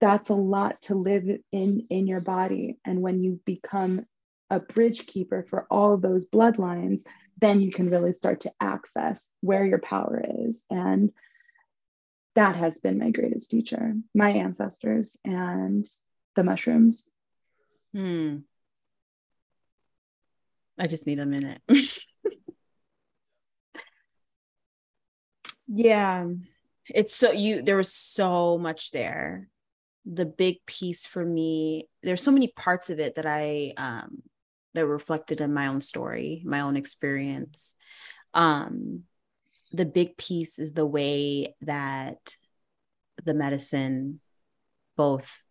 [0.00, 4.04] that's a lot to live in in your body and when you become
[4.50, 7.02] a bridge keeper for all those bloodlines,
[7.40, 10.64] then you can really start to access where your power is.
[10.70, 11.12] And
[12.34, 15.84] that has been my greatest teacher, my ancestors and
[16.34, 17.10] the mushrooms.
[17.94, 18.38] Hmm.
[20.78, 21.60] I just need a minute.
[25.66, 26.26] yeah.
[26.88, 29.48] It's so you there was so much there.
[30.04, 34.22] The big piece for me, there's so many parts of it that I um
[34.76, 37.74] that reflected in my own story, my own experience.
[38.32, 39.02] Um,
[39.72, 42.34] the big piece is the way that
[43.24, 44.20] the medicine
[44.96, 45.42] both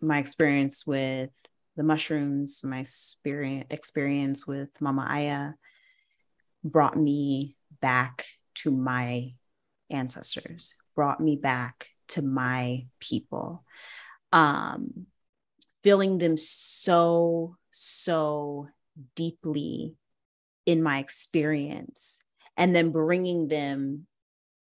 [0.00, 1.30] my experience with
[1.76, 5.52] the mushrooms, my experience experience with Mama Aya
[6.62, 8.26] brought me back
[8.56, 9.32] to my
[9.90, 13.64] ancestors, brought me back to my people.
[14.32, 15.06] Um,
[15.82, 18.68] feeling them so, so
[19.16, 19.96] deeply
[20.66, 22.20] in my experience,
[22.56, 24.06] and then bringing them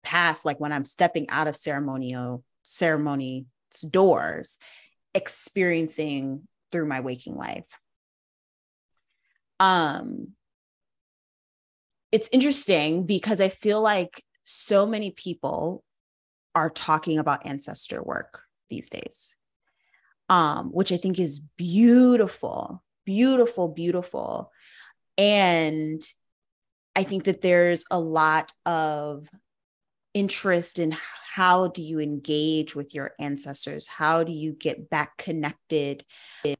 [0.02, 3.46] past, like when I'm stepping out of ceremonial ceremony
[3.90, 4.58] doors,
[5.14, 7.66] experiencing through my waking life.
[9.58, 10.32] Um,
[12.12, 15.82] it's interesting because I feel like so many people
[16.54, 19.36] are talking about ancestor work these days,
[20.28, 24.52] um, which I think is beautiful, beautiful, beautiful.
[25.16, 26.02] And
[26.94, 29.28] I think that there's a lot of
[30.12, 30.96] interest in
[31.36, 36.02] how do you engage with your ancestors how do you get back connected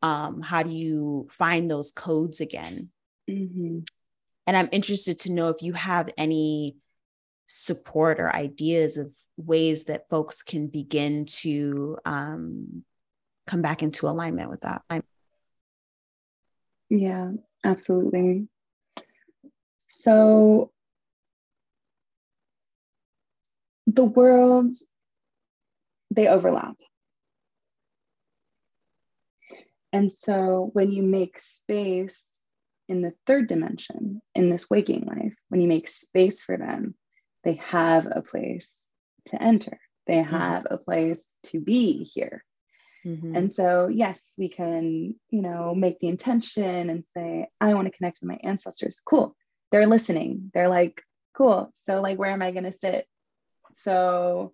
[0.03, 2.91] um, how do you find those codes again
[3.29, 3.79] mm-hmm.
[4.47, 6.77] and i'm interested to know if you have any
[7.47, 12.85] support or ideas of ways that folks can begin to um,
[13.47, 14.83] come back into alignment with that
[16.91, 17.33] yeah
[17.65, 18.49] absolutely.
[19.89, 20.73] So
[23.87, 24.85] the worlds
[26.11, 26.77] they overlap.
[29.93, 32.41] And so when you make space
[32.89, 36.95] in the third dimension in this waking life when you make space for them
[37.47, 38.87] they have a place
[39.27, 39.79] to enter.
[40.07, 40.37] They mm-hmm.
[40.37, 42.45] have a place to be here
[43.07, 43.37] mm-hmm.
[43.37, 47.97] and so yes we can you know make the intention and say i want to
[47.97, 49.37] connect with my ancestors cool
[49.71, 51.03] they're listening they're like
[51.37, 53.07] cool so like where am i going to sit
[53.77, 54.53] so,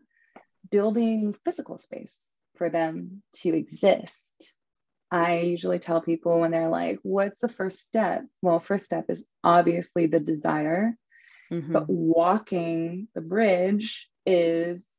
[0.71, 2.19] building physical space
[2.57, 4.57] for them to exist.
[5.13, 8.25] I usually tell people when they're like, What's the first step?
[8.43, 10.97] Well, first step is obviously the desire,
[11.53, 11.73] mm-hmm.
[11.73, 14.91] but walking the bridge is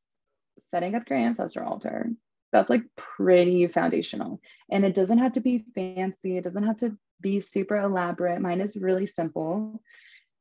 [0.60, 2.10] setting up your ancestor altar.
[2.54, 4.40] That's like pretty foundational.
[4.72, 8.40] And it doesn't have to be fancy, it doesn't have to be super elaborate.
[8.40, 9.82] Mine is really simple.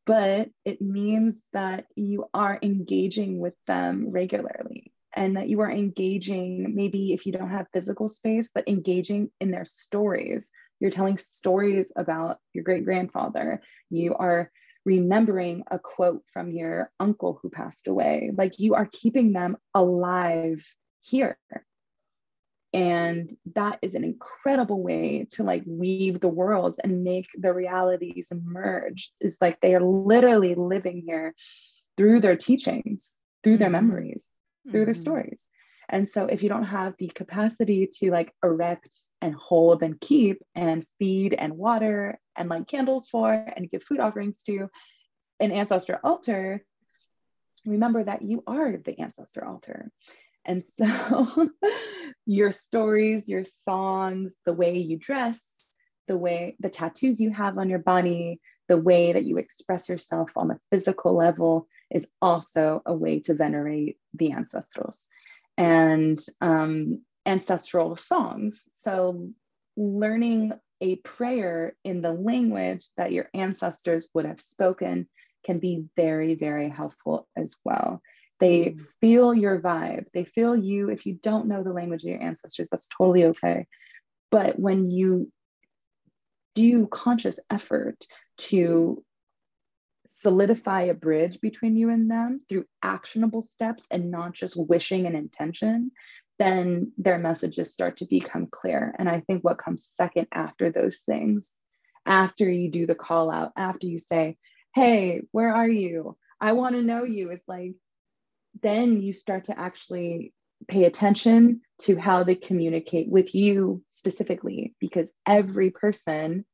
[0.05, 6.75] But it means that you are engaging with them regularly and that you are engaging
[6.75, 10.51] maybe if you don't have physical space but engaging in their stories.
[10.81, 14.51] You're telling stories about your great grandfather you are
[14.85, 18.33] remembering a quote from your uncle who passed away.
[18.37, 20.67] Like you are keeping them alive
[21.03, 21.39] here
[22.73, 28.31] and that is an incredible way to like weave the worlds and make the realities
[28.31, 31.35] emerge is like they are literally living here
[31.97, 33.89] through their teachings through their mm-hmm.
[33.89, 34.31] memories
[34.71, 34.87] through mm-hmm.
[34.87, 35.49] their stories
[35.89, 40.43] and so if you don't have the capacity to like erect and hold and keep
[40.55, 44.69] and feed and water and light candles for and give food offerings to
[45.41, 46.65] an ancestor altar
[47.67, 49.91] remember that you are the ancestor altar
[50.45, 51.51] and so
[52.27, 55.61] your stories, your songs, the way you dress,
[56.09, 60.31] the way the tattoos you have on your body, the way that you express yourself
[60.37, 65.09] on the physical level is also a way to venerate the ancestros
[65.59, 68.69] and um, ancestral songs.
[68.73, 69.31] So,
[69.77, 75.09] learning a prayer in the language that your ancestors would have spoken
[75.45, 78.03] can be very, very helpful as well.
[78.43, 78.87] They mm.
[79.01, 80.07] feel your vibe.
[80.13, 80.91] They feel you.
[80.91, 83.67] If you don't know the language of your ancestors, that's totally okay.
[84.33, 85.31] But when you
[86.57, 88.05] do conscious effort
[88.39, 89.03] to
[90.09, 95.15] solidify a bridge between you and them through actionable steps and not just wishing and
[95.15, 95.93] intention,
[96.41, 98.93] then their messages start to become clear.
[98.99, 101.57] And I think what comes second after those things,
[102.05, 104.37] after you do the call out, after you say,
[104.75, 106.17] Hey, where are you?
[106.41, 107.75] I want to know you, is like
[108.61, 110.33] then you start to actually
[110.69, 116.45] pay attention to how they communicate with you specifically because every person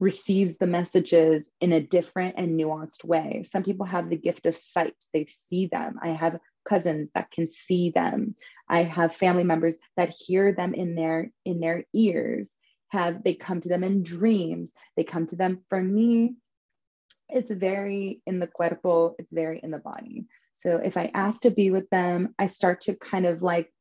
[0.00, 3.42] receives the messages in a different and nuanced way.
[3.44, 5.98] Some people have the gift of sight, they see them.
[6.02, 8.34] I have cousins that can see them.
[8.68, 12.56] I have family members that hear them in their in their ears.
[12.88, 14.72] Have they come to them in dreams?
[14.96, 16.34] They come to them for me.
[17.28, 20.26] It's very in the cuerpo, it's very in the body.
[20.60, 23.72] So if I ask to be with them, I start to kind of like,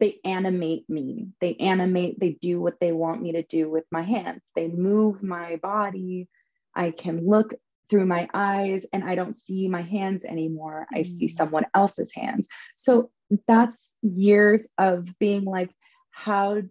[0.00, 1.28] they animate me.
[1.42, 4.42] They animate, they do what they want me to do with my hands.
[4.56, 6.28] They move my body.
[6.74, 7.52] I can look
[7.90, 10.86] through my eyes and I don't see my hands anymore.
[10.90, 11.30] I see mm.
[11.30, 12.48] someone else's hands.
[12.74, 13.10] So
[13.46, 15.70] that's years of being like,
[16.10, 16.62] how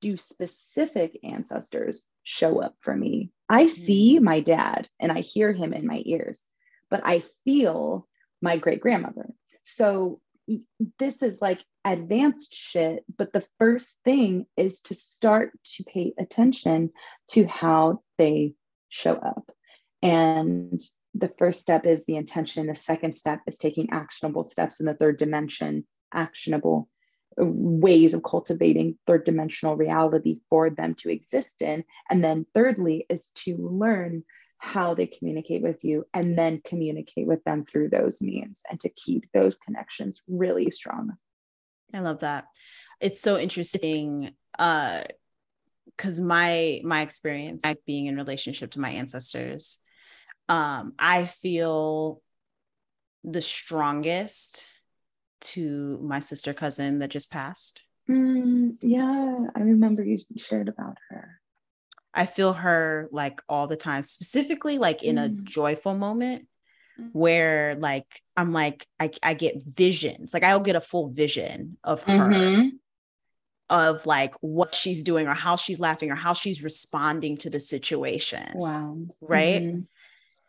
[0.00, 3.32] do specific ancestors show up for me?
[3.50, 4.22] I see mm.
[4.22, 6.42] my dad and I hear him in my ears,
[6.88, 8.08] but I feel
[8.40, 9.28] my great grandmother.
[9.64, 10.20] So
[10.98, 16.90] this is like advanced shit, but the first thing is to start to pay attention
[17.30, 18.54] to how they
[18.88, 19.50] show up.
[20.02, 20.80] And
[21.14, 22.66] the first step is the intention.
[22.66, 26.88] The second step is taking actionable steps in the third dimension, actionable
[27.40, 31.84] uh, ways of cultivating third dimensional reality for them to exist in.
[32.08, 34.24] And then thirdly is to learn
[34.58, 38.88] how they communicate with you and then communicate with them through those means and to
[38.88, 41.12] keep those connections really strong.
[41.94, 42.46] I love that.
[43.00, 45.02] It's so interesting uh
[45.96, 49.80] cuz my my experience like being in relationship to my ancestors
[50.48, 52.20] um I feel
[53.24, 54.66] the strongest
[55.40, 57.82] to my sister cousin that just passed.
[58.08, 61.40] Mm, yeah, I remember you shared about her.
[62.18, 65.24] I feel her like all the time, specifically like in mm.
[65.24, 66.46] a joyful moment
[67.00, 67.10] mm.
[67.12, 72.02] where like I'm like I, I get visions like I'll get a full vision of
[72.02, 72.68] her mm-hmm.
[73.70, 77.60] of like what she's doing or how she's laughing or how she's responding to the
[77.60, 78.52] situation.
[78.54, 78.98] Wow.
[79.20, 79.62] Right?
[79.62, 79.80] Mm-hmm.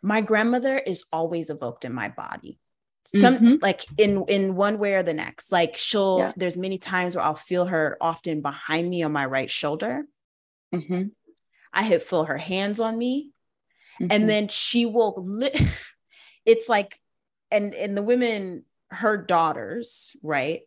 [0.02, 2.58] My grandmother is always evoked in my body
[3.04, 3.54] some mm-hmm.
[3.60, 6.32] like in in one way or the next like she'll yeah.
[6.36, 10.04] there's many times where i'll feel her often behind me on my right shoulder
[10.74, 11.04] mm-hmm.
[11.72, 13.30] I have feel her hands on me
[14.00, 14.08] mm-hmm.
[14.10, 15.68] and then she will li-
[16.46, 16.98] it's like
[17.50, 20.60] and and the women her daughters right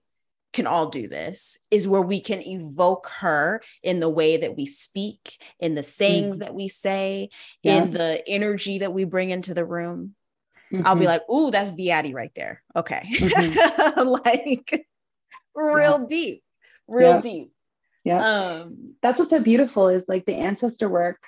[0.53, 4.67] can all do this is where we can evoke her in the way that we
[4.67, 6.45] speak in the sayings mm-hmm.
[6.45, 7.29] that we say
[7.63, 7.83] yeah.
[7.83, 10.13] in the energy that we bring into the room
[10.73, 10.87] Mm-hmm.
[10.87, 11.07] I'll be mm-hmm.
[11.07, 12.63] like, ooh, that's Beatty right there.
[12.75, 13.07] Okay.
[13.13, 14.07] Mm-hmm.
[14.25, 14.87] like
[15.53, 16.05] real yeah.
[16.09, 16.43] deep,
[16.87, 17.21] real yeah.
[17.21, 17.52] deep.
[18.03, 18.19] Yeah.
[18.19, 21.21] Um, that's what's so beautiful is like the ancestor work,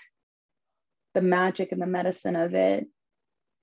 [1.13, 2.87] the magic and the medicine of it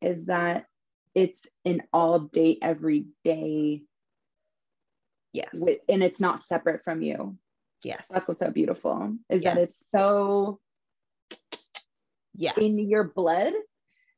[0.01, 0.67] is that
[1.15, 3.83] it's an all day, every day.
[5.33, 5.67] Yes.
[5.89, 7.39] and it's not separate from you.
[7.83, 8.09] Yes.
[8.09, 9.55] That's what's so beautiful is yes.
[9.55, 10.61] that it's so
[12.35, 12.57] yes.
[12.59, 13.55] in your blood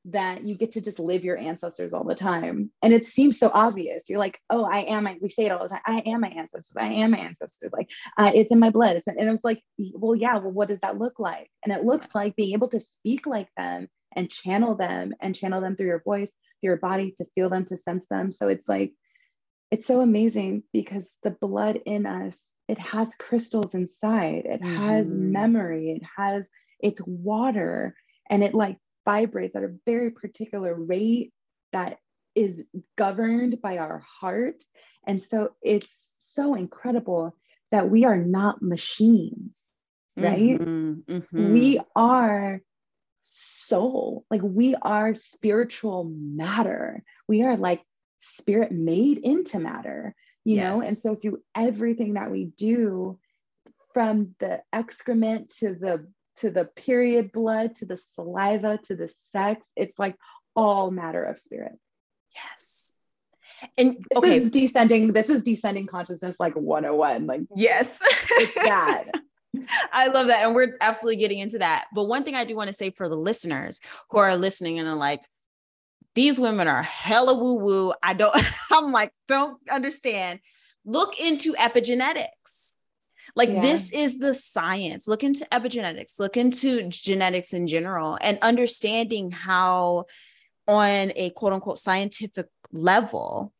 [0.07, 2.71] that you get to just live your ancestors all the time.
[2.83, 4.11] And it seems so obvious.
[4.11, 5.81] You're like, oh, I am, my, we say it all the time.
[5.87, 6.75] I am my ancestors.
[6.77, 7.73] I am my ancestors.
[7.73, 7.89] Like
[8.19, 8.97] uh, it's in my blood.
[8.97, 11.51] It's, and it was like, well, yeah, well, what does that look like?
[11.65, 15.63] And it looks like being able to speak like them and channel them and channel
[15.63, 18.31] them through your voice, through your body, to feel them, to sense them.
[18.31, 18.93] So it's like,
[19.71, 25.91] it's so amazing because the blood in us, it has crystals inside, it has memory,
[25.91, 26.49] it has,
[26.79, 27.95] it's water
[28.31, 31.33] and it like vibrates at a very particular rate
[31.73, 31.99] that
[32.35, 34.65] is governed by our heart.
[35.07, 37.37] And so it's so incredible
[37.71, 39.71] that we are not machines,
[40.17, 40.59] right?
[40.59, 41.53] Mm-hmm, mm-hmm.
[41.53, 42.61] We are
[43.23, 47.03] soul, like we are spiritual matter.
[47.29, 47.83] We are like
[48.19, 50.77] spirit made into matter, you yes.
[50.77, 50.87] know?
[50.87, 53.19] And so through everything that we do,
[53.95, 59.67] from the excrement to the to the period blood to the saliva to the sex
[59.77, 60.17] it's like
[60.57, 61.73] all matter of spirit
[62.35, 62.95] yes
[63.79, 69.11] and this okay is descending this is descending consciousness like 101 like yes it's that
[69.93, 70.45] I love that.
[70.45, 71.87] And we're absolutely getting into that.
[71.95, 73.81] But one thing I do want to say for the listeners
[74.11, 75.23] who are listening and are like,
[76.15, 77.93] these women are hella woo woo.
[78.03, 78.35] I don't,
[78.73, 80.41] I'm like, don't understand.
[80.85, 82.73] Look into epigenetics.
[83.37, 83.61] Like yeah.
[83.61, 85.09] this is the science.
[85.09, 90.05] Look into epigenetics, look into genetics in general, and understanding how,
[90.69, 93.53] on a quote unquote scientific level,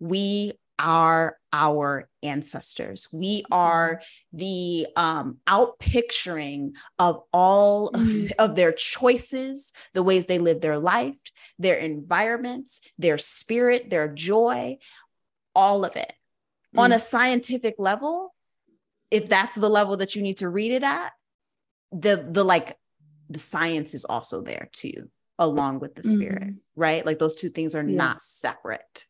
[0.00, 3.08] we are our ancestors.
[3.12, 4.02] We are
[4.32, 8.32] the um, out picturing of all of, mm.
[8.38, 11.18] of, their choices, the ways they live their life,
[11.58, 14.78] their environments, their spirit, their joy,
[15.54, 16.12] all of it.
[16.74, 16.80] Mm.
[16.80, 18.34] On a scientific level,
[19.12, 21.12] if that's the level that you need to read it at,
[21.92, 22.74] the the like
[23.28, 26.80] the science is also there too, along with the spirit, mm-hmm.
[26.80, 27.04] right?
[27.04, 27.96] Like those two things are yeah.
[27.96, 29.06] not separate.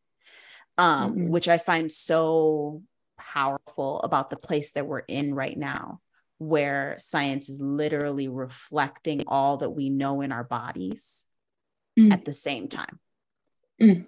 [0.79, 1.29] Um, mm-hmm.
[1.29, 2.83] which I find so
[3.19, 6.01] powerful about the place that we're in right now,
[6.39, 11.27] where science is literally reflecting all that we know in our bodies
[11.97, 12.13] mm.
[12.13, 12.99] at the same time.
[13.81, 14.07] Mm.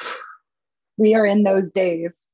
[0.96, 2.26] We are in those days.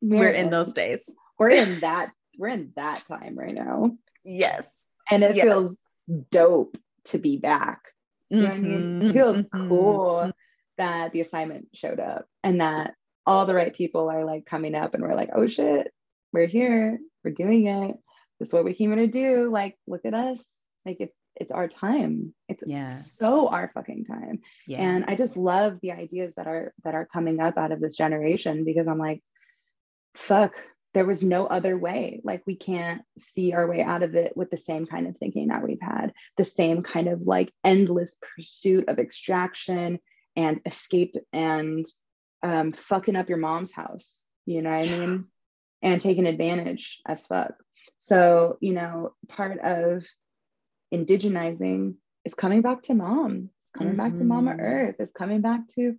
[0.00, 3.90] We're, we're in those days we're in that we're in that time right now
[4.24, 5.44] yes and it yes.
[5.44, 5.76] feels
[6.30, 7.80] dope to be back
[8.30, 8.64] you know mm-hmm.
[8.64, 9.02] I mean?
[9.02, 9.68] it feels mm-hmm.
[9.68, 10.32] cool
[10.78, 12.94] that the assignment showed up and that
[13.26, 15.92] all the right people are like coming up and we're like oh shit
[16.34, 17.96] we're here, we're doing it.
[18.38, 19.50] This is what we came here to do.
[19.50, 20.46] Like, look at us.
[20.84, 22.34] Like it's it's our time.
[22.48, 22.90] It's yeah.
[22.90, 24.40] so our fucking time.
[24.66, 24.80] Yeah.
[24.80, 27.96] And I just love the ideas that are that are coming up out of this
[27.96, 29.22] generation because I'm like,
[30.14, 30.54] fuck,
[30.94, 32.20] there was no other way.
[32.24, 35.48] Like we can't see our way out of it with the same kind of thinking
[35.48, 39.98] that we've had, the same kind of like endless pursuit of extraction
[40.36, 41.84] and escape and
[42.42, 44.24] um, fucking up your mom's house.
[44.46, 45.24] You know what I mean?
[45.82, 47.54] And taking advantage as fuck.
[47.98, 50.06] So, you know, part of
[50.92, 53.50] indigenizing is coming back to mom.
[53.60, 54.10] It's coming mm-hmm.
[54.10, 54.60] back to Mama mm-hmm.
[54.60, 54.96] Earth.
[54.98, 55.96] It's coming back to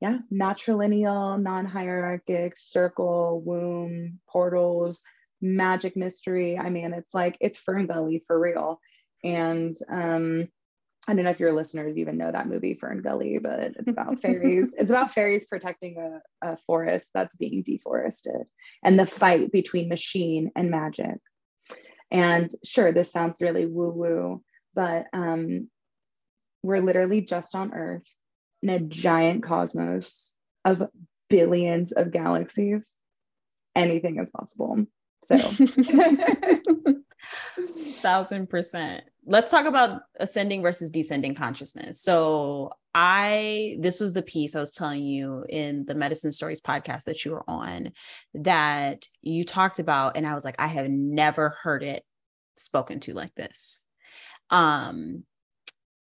[0.00, 5.02] yeah, matrilineal, non-hierarchic, circle, womb, portals,
[5.40, 6.58] magic mystery.
[6.58, 8.80] I mean, it's like it's FernGully for real.
[9.24, 10.48] And um,
[11.08, 14.74] I don't know if your listeners even know that movie FernGully, but it's about fairies.
[14.78, 18.42] It's about fairies protecting a, a forest that's being deforested
[18.84, 21.16] and the fight between machine and magic.
[22.10, 24.42] And sure, this sounds really woo-woo,
[24.74, 25.68] but um,
[26.62, 28.06] we're literally just on Earth
[28.62, 30.34] in a giant cosmos
[30.64, 30.82] of
[31.28, 32.94] billions of galaxies,
[33.74, 34.86] anything is possible.
[35.30, 35.38] So,
[38.00, 39.04] thousand percent.
[39.26, 42.00] Let's talk about ascending versus descending consciousness.
[42.00, 47.04] So, I, this was the piece I was telling you in the Medicine Stories podcast
[47.04, 47.92] that you were on
[48.34, 50.16] that you talked about.
[50.16, 52.02] And I was like, I have never heard it
[52.56, 53.84] spoken to like this.
[54.50, 55.24] Um,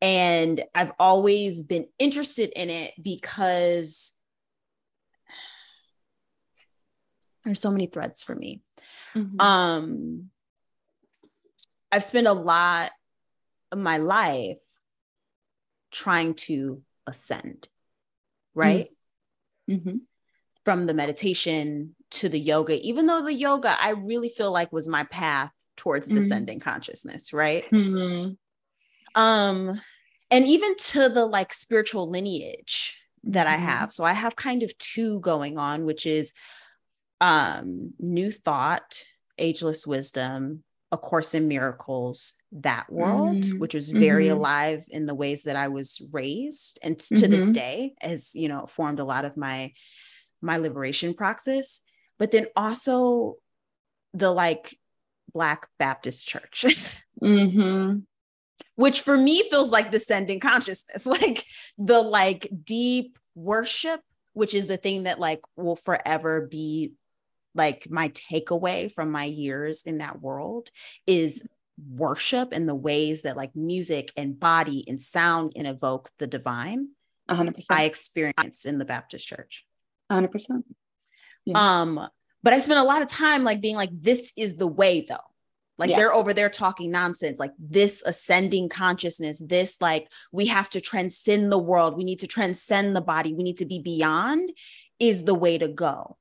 [0.04, 4.14] and I've always been interested in it because
[7.46, 8.62] there's so many threads for me.
[9.16, 9.40] Mm-hmm.
[9.40, 10.30] Um,
[11.90, 12.92] I've spent a lot
[13.72, 14.58] of my life
[15.90, 17.70] trying to ascend,
[18.54, 18.90] right?
[19.70, 19.98] Mm-hmm.
[20.66, 24.90] From the meditation to the yoga, even though the yoga I really feel like was
[24.90, 26.16] my path towards mm-hmm.
[26.16, 27.64] descending consciousness, right?
[27.72, 28.34] Mm-hmm.
[29.16, 29.80] Um,
[30.34, 33.54] and even to the like spiritual lineage that mm-hmm.
[33.54, 33.94] I have.
[33.94, 36.34] So I have kind of two going on, which is
[37.22, 39.04] um, New Thought,
[39.38, 43.60] Ageless Wisdom, A Course in Miracles, that world, mm-hmm.
[43.60, 44.38] which was very mm-hmm.
[44.38, 47.32] alive in the ways that I was raised, and to mm-hmm.
[47.32, 49.72] this day has you know formed a lot of my
[50.42, 51.84] my liberation praxis.
[52.18, 53.36] But then also
[54.16, 54.76] the like
[55.32, 56.66] Black Baptist Church.
[58.76, 61.46] which for me feels like descending consciousness, like
[61.78, 64.02] the like deep worship,
[64.34, 66.94] which is the thing that like will forever be
[67.56, 70.70] like my takeaway from my years in that world
[71.06, 71.48] is
[71.92, 76.90] worship and the ways that like music and body and sound can evoke the divine
[77.30, 79.66] 100% i experience in the baptist church.
[80.12, 80.64] 100%
[81.46, 81.82] yeah.
[81.82, 82.08] um
[82.44, 85.18] but i spent a lot of time like being like this is the way though
[85.84, 85.98] like yeah.
[85.98, 91.52] they're over there talking nonsense, like this ascending consciousness, this like we have to transcend
[91.52, 94.50] the world, we need to transcend the body, we need to be beyond
[94.98, 96.16] is the way to go.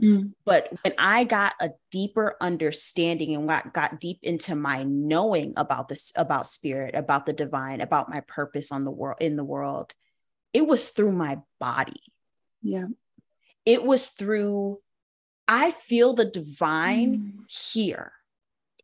[0.00, 0.34] Mm.
[0.44, 5.88] But when I got a deeper understanding and got, got deep into my knowing about
[5.88, 9.92] this, about spirit, about the divine, about my purpose on the world in the world,
[10.52, 12.00] it was through my body.
[12.62, 12.86] Yeah.
[13.66, 14.78] It was through,
[15.48, 17.72] I feel the divine mm.
[17.72, 18.12] here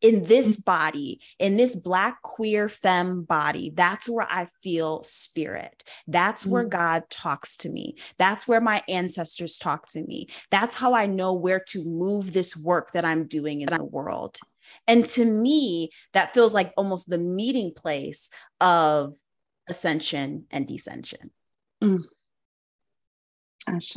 [0.00, 0.64] in this mm.
[0.64, 5.84] body, in this Black queer femme body, that's where I feel spirit.
[6.06, 6.70] That's where mm.
[6.70, 7.96] God talks to me.
[8.18, 10.28] That's where my ancestors talk to me.
[10.50, 14.38] That's how I know where to move this work that I'm doing in the world.
[14.86, 18.30] And to me, that feels like almost the meeting place
[18.60, 19.14] of
[19.68, 21.30] ascension and descension.
[21.82, 22.04] Mm.
[23.68, 23.96] Ashe.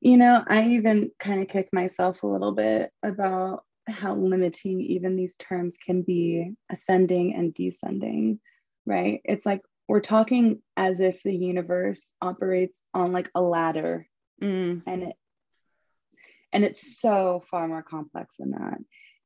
[0.00, 5.16] You know, I even kind of kick myself a little bit about how limiting even
[5.16, 8.40] these terms can be ascending and descending,
[8.84, 9.20] right?
[9.24, 14.08] It's like we're talking as if the universe operates on like a ladder
[14.42, 14.82] mm.
[14.86, 15.16] and it
[16.52, 18.78] and it's so far more complex than that.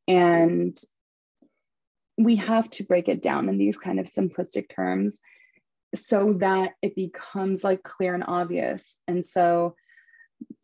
[0.08, 0.78] And
[2.18, 5.20] we have to break it down in these kind of simplistic terms
[5.94, 9.00] so that it becomes like clear and obvious.
[9.06, 9.74] And so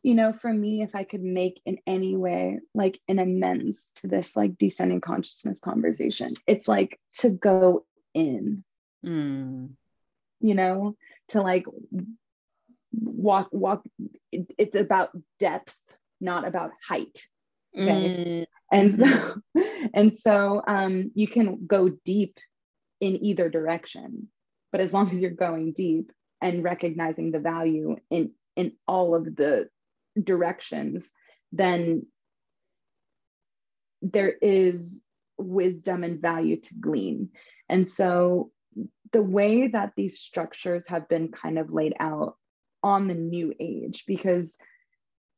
[0.03, 4.07] you know, for me, if I could make in any way like an amends to
[4.07, 8.63] this like descending consciousness conversation, it's like to go in,
[9.05, 9.69] mm.
[10.41, 10.97] you know,
[11.31, 11.65] to like
[12.93, 13.85] walk, walk.
[14.31, 15.11] It, it's about
[15.41, 15.77] depth,
[16.21, 17.19] not about height.
[17.77, 18.47] Okay.
[18.47, 18.47] Mm.
[18.71, 19.41] And so,
[19.93, 22.39] and so um, you can go deep
[23.01, 24.29] in either direction,
[24.71, 29.37] but as long as you're going deep and recognizing the value in in all of
[29.37, 29.69] the
[30.21, 31.13] directions,
[31.53, 32.07] then
[34.03, 35.03] there is
[35.39, 37.31] wisdom and value to glean.
[37.69, 38.51] And so
[39.13, 42.37] the way that these structures have been kind of laid out
[42.83, 44.59] on the new age, because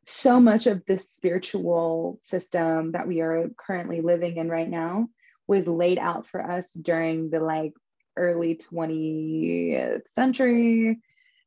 [0.06, 5.08] so much of the spiritual system that we are currently living in right now
[5.46, 7.72] was laid out for us during the like
[8.16, 10.98] early 20th century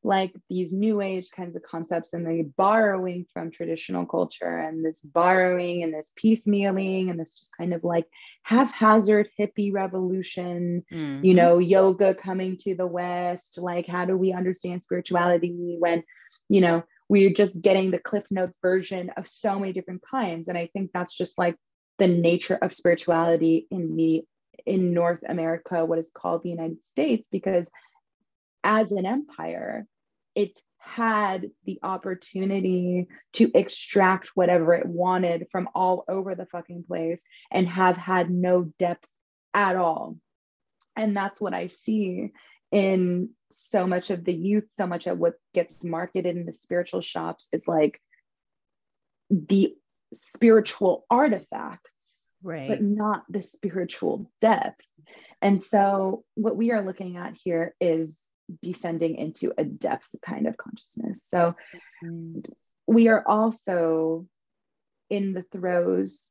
[0.04, 5.02] like these new age kinds of concepts and the borrowing from traditional culture and this
[5.02, 8.06] borrowing and this piecemealing and this just kind of like
[8.44, 11.24] haphazard hippie revolution mm-hmm.
[11.24, 16.04] you know yoga coming to the west like how do we understand spirituality when
[16.50, 20.58] you know we're just getting the cliff notes version of so many different kinds and
[20.58, 21.56] i think that's just like
[22.00, 24.24] the nature of spirituality in the
[24.66, 27.70] in north america what is called the united states because
[28.64, 29.88] as an empire,
[30.36, 37.24] it had the opportunity to extract whatever it wanted from all over the fucking place
[37.52, 39.08] and have had no depth
[39.54, 40.18] at all.
[40.96, 42.32] And that's what I see
[42.72, 47.02] in so much of the youth, so much of what gets marketed in the spiritual
[47.02, 48.02] shops is like
[49.30, 49.76] the
[50.14, 52.68] spiritual artifacts, right.
[52.68, 54.86] but not the spiritual depth.
[55.42, 58.28] And so, what we are looking at here is
[58.62, 61.24] descending into a depth kind of consciousness.
[61.26, 61.56] So
[62.04, 62.40] mm-hmm.
[62.88, 64.28] we are also
[65.10, 66.30] in the throes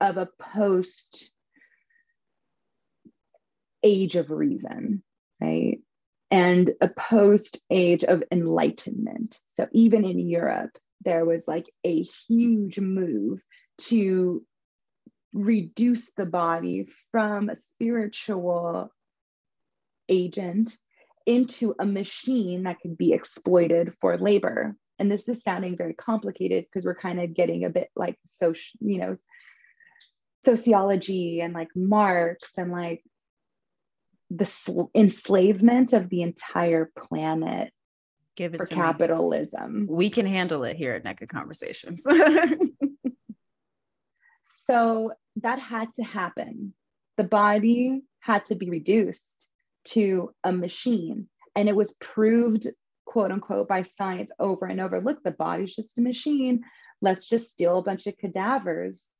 [0.00, 1.32] of a post
[3.82, 5.02] age of reason,
[5.40, 5.78] right?
[6.30, 9.40] And a post age of enlightenment.
[9.46, 13.40] So even in Europe, there was like a huge move
[13.78, 14.44] to
[15.32, 18.90] reduce the body from a spiritual
[20.08, 20.76] agent
[21.26, 24.76] into a machine that could be exploited for labor.
[24.98, 28.78] And this is sounding very complicated because we're kind of getting a bit like social,
[28.80, 29.14] you know,
[30.44, 33.02] sociology and like Marx and like
[34.30, 37.72] the sl- enslavement of the entire planet
[38.36, 39.86] Give it for capitalism.
[39.86, 39.88] Me.
[39.88, 42.04] We can handle it here at NECA Conversations.
[44.44, 46.74] so that had to happen.
[47.16, 49.48] The body had to be reduced
[49.86, 51.28] to a machine.
[51.54, 52.66] And it was proved,
[53.04, 56.62] quote unquote, by science over and over look, the body's just a machine.
[57.00, 59.10] Let's just steal a bunch of cadavers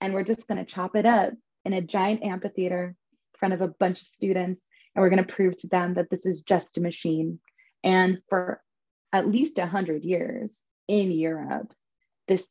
[0.00, 1.32] and we're just going to chop it up
[1.64, 4.66] in a giant amphitheater in front of a bunch of students.
[4.94, 7.40] And we're going to prove to them that this is just a machine.
[7.84, 8.60] And for
[9.12, 11.72] at least 100 years in Europe,
[12.26, 12.50] this,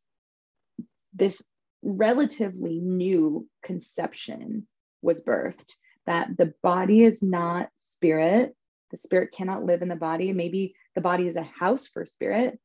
[1.14, 1.42] this
[1.82, 4.68] relatively new conception
[5.02, 5.76] was birthed
[6.08, 8.56] that the body is not spirit.
[8.92, 10.32] The spirit cannot live in the body.
[10.34, 12.60] Maybe the body is a house for spirit,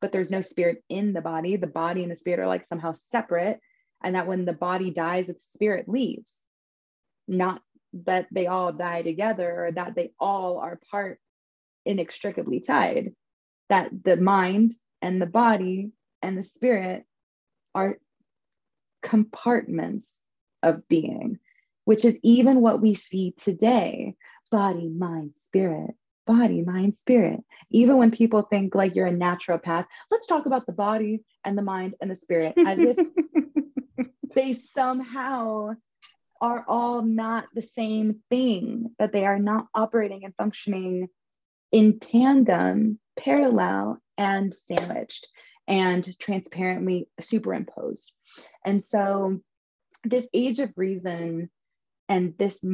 [0.00, 1.56] but there's no spirit in the body.
[1.56, 3.60] The body and the spirit are like somehow separate.
[4.02, 6.42] And that when the body dies, the spirit leaves.
[7.26, 7.60] Not
[8.04, 11.18] that they all die together or that they all are part
[11.84, 13.14] inextricably tied.
[13.68, 14.72] That the mind
[15.02, 15.90] and the body
[16.22, 17.04] and the spirit
[17.74, 17.98] are
[19.02, 20.22] compartments
[20.62, 21.38] of being
[21.86, 24.14] which is even what we see today
[24.50, 25.92] body, mind, spirit,
[26.26, 27.40] body, mind, spirit.
[27.70, 31.62] Even when people think like you're a naturopath, let's talk about the body and the
[31.62, 32.96] mind and the spirit as if
[34.34, 35.70] they somehow
[36.40, 41.08] are all not the same thing, that they are not operating and functioning
[41.72, 45.28] in tandem, parallel, and sandwiched
[45.68, 48.12] and transparently superimposed.
[48.64, 49.40] And so,
[50.04, 51.50] this age of reason
[52.08, 52.64] and this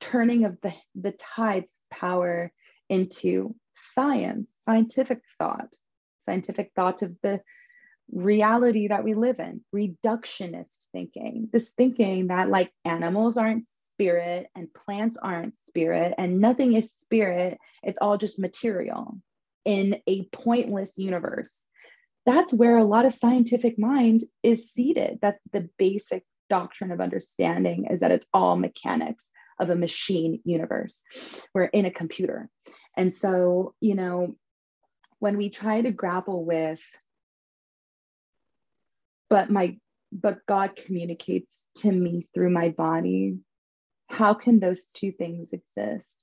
[0.00, 2.52] turning of the, the tides power
[2.88, 5.74] into science, scientific thought,
[6.24, 7.40] scientific thought of the
[8.12, 14.72] reality that we live in, reductionist thinking, this thinking that like animals aren't spirit and
[14.72, 19.18] plants aren't spirit and nothing is spirit, it's all just material
[19.64, 21.66] in a pointless universe.
[22.24, 25.18] That's where a lot of scientific mind is seated.
[25.22, 31.02] That's the basic doctrine of understanding is that it's all mechanics of a machine universe.
[31.54, 32.48] We're in a computer.
[32.96, 34.36] And so, you know,
[35.18, 36.80] when we try to grapple with,
[39.28, 39.76] but my,
[40.12, 43.38] but God communicates to me through my body,
[44.08, 46.22] how can those two things exist?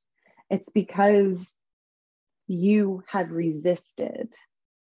[0.49, 1.53] It's because
[2.47, 4.33] you have resisted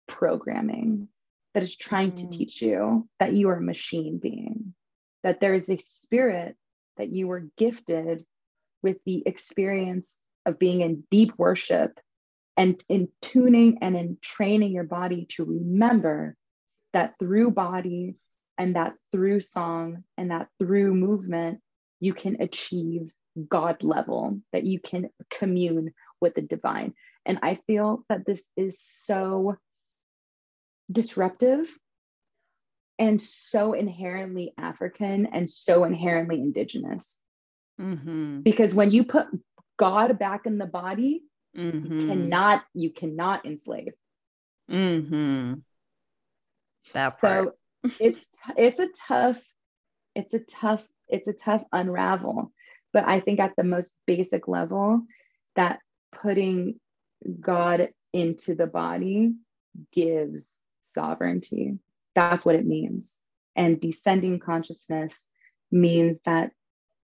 [0.08, 1.08] programming
[1.54, 2.18] that is trying mm.
[2.18, 4.74] to teach you that you are a machine being
[5.24, 6.56] that there is a spirit
[6.98, 8.26] that you were gifted
[8.82, 12.00] with the experience of being in deep worship
[12.58, 16.36] and in tuning and in training your body to remember
[16.94, 18.16] that through body
[18.58, 21.62] and that through song and that through movement,
[22.00, 23.12] you can achieve
[23.48, 26.94] God level, that you can commune with the divine.
[27.26, 29.56] And I feel that this is so
[30.92, 31.70] disruptive
[33.00, 37.20] and so inherently African and so inherently indigenous.
[37.80, 38.42] Mm-hmm.
[38.42, 39.28] Because when you put
[39.78, 41.24] God back in the body,
[41.58, 42.00] mm-hmm.
[42.00, 43.94] you cannot you cannot enslave.
[44.70, 45.54] Mm-hmm.
[46.94, 47.56] That part.
[47.82, 48.28] So it's
[48.58, 49.42] it's a tough
[50.14, 52.52] it's a tough it's a tough unravel.
[52.92, 55.04] But I think at the most basic level,
[55.56, 55.80] that
[56.12, 56.80] putting
[57.40, 59.34] God into the body
[59.92, 61.78] gives sovereignty.
[62.20, 63.18] That's what it means.
[63.56, 65.26] And descending consciousness
[65.72, 66.52] means that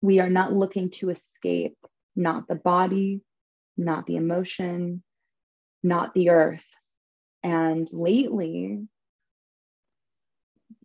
[0.00, 1.76] we are not looking to escape,
[2.16, 3.20] not the body,
[3.76, 5.02] not the emotion,
[5.82, 6.66] not the earth.
[7.42, 8.86] And lately,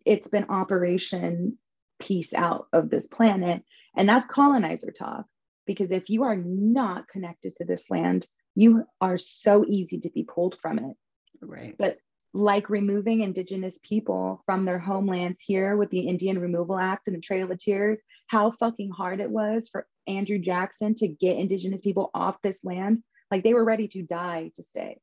[0.06, 1.58] it's been operation
[2.00, 3.64] peace out of this planet.
[3.96, 5.26] And that's colonizer talk.
[5.66, 10.24] Because if you are not connected to this land, you are so easy to be
[10.24, 10.98] pulled from it.
[11.42, 11.76] Right.
[11.78, 12.00] But
[12.34, 17.22] like removing indigenous people from their homelands here with the Indian Removal Act and the
[17.22, 22.12] Trail of Tears, how fucking hard it was for Andrew Jackson to get indigenous people
[22.14, 23.04] off this land.
[23.32, 25.00] Like they were ready to die to stay.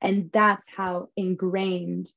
[0.00, 2.08] And that's how ingrained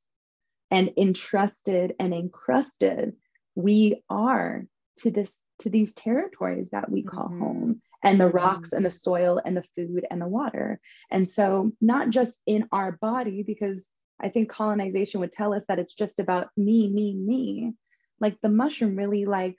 [0.72, 3.14] and entrusted and encrusted
[3.56, 4.66] we are
[4.98, 7.40] to this to these territories that we call mm-hmm.
[7.40, 8.96] home and the rocks and the mm-hmm.
[8.96, 10.80] soil and the food and the water.
[11.10, 13.90] And so, not just in our body, because
[14.20, 17.74] I think colonization would tell us that it's just about me, me, me.
[18.20, 19.56] Like the mushroom really like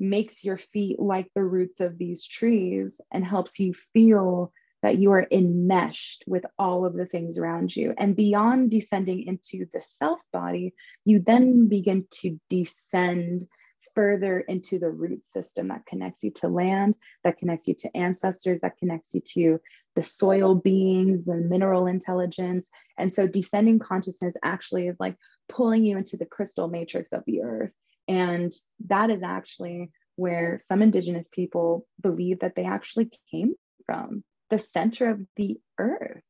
[0.00, 5.12] makes your feet like the roots of these trees and helps you feel that you
[5.12, 7.94] are enmeshed with all of the things around you.
[7.96, 10.74] And beyond descending into the self body,
[11.04, 13.46] you then begin to descend
[13.94, 18.60] further into the root system that connects you to land, that connects you to ancestors,
[18.60, 19.60] that connects you to
[19.94, 22.70] the soil beings, the mineral intelligence.
[22.98, 25.16] And so descending consciousness actually is like
[25.48, 27.74] pulling you into the crystal matrix of the earth.
[28.08, 28.52] And
[28.86, 33.54] that is actually where some indigenous people believe that they actually came
[33.86, 36.22] from the center of the earth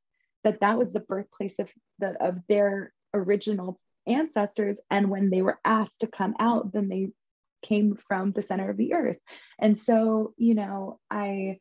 [0.44, 5.58] that that was the birthplace of the of their original ancestors and when they were
[5.64, 7.08] asked to come out then they
[7.62, 9.18] came from the center of the earth.
[9.58, 11.58] And so, you know, I,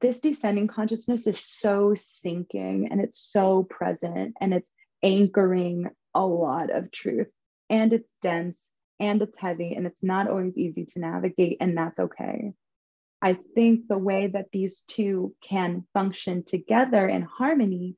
[0.00, 4.70] this descending consciousness is so sinking and it's so present and it's
[5.02, 7.32] anchoring a lot of truth
[7.70, 11.98] and it's dense and it's heavy and it's not always easy to navigate and that's
[11.98, 12.52] okay.
[13.22, 17.96] I think the way that these two can function together in harmony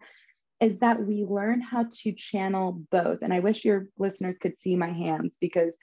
[0.61, 3.21] is that we learn how to channel both.
[3.23, 5.77] And I wish your listeners could see my hands because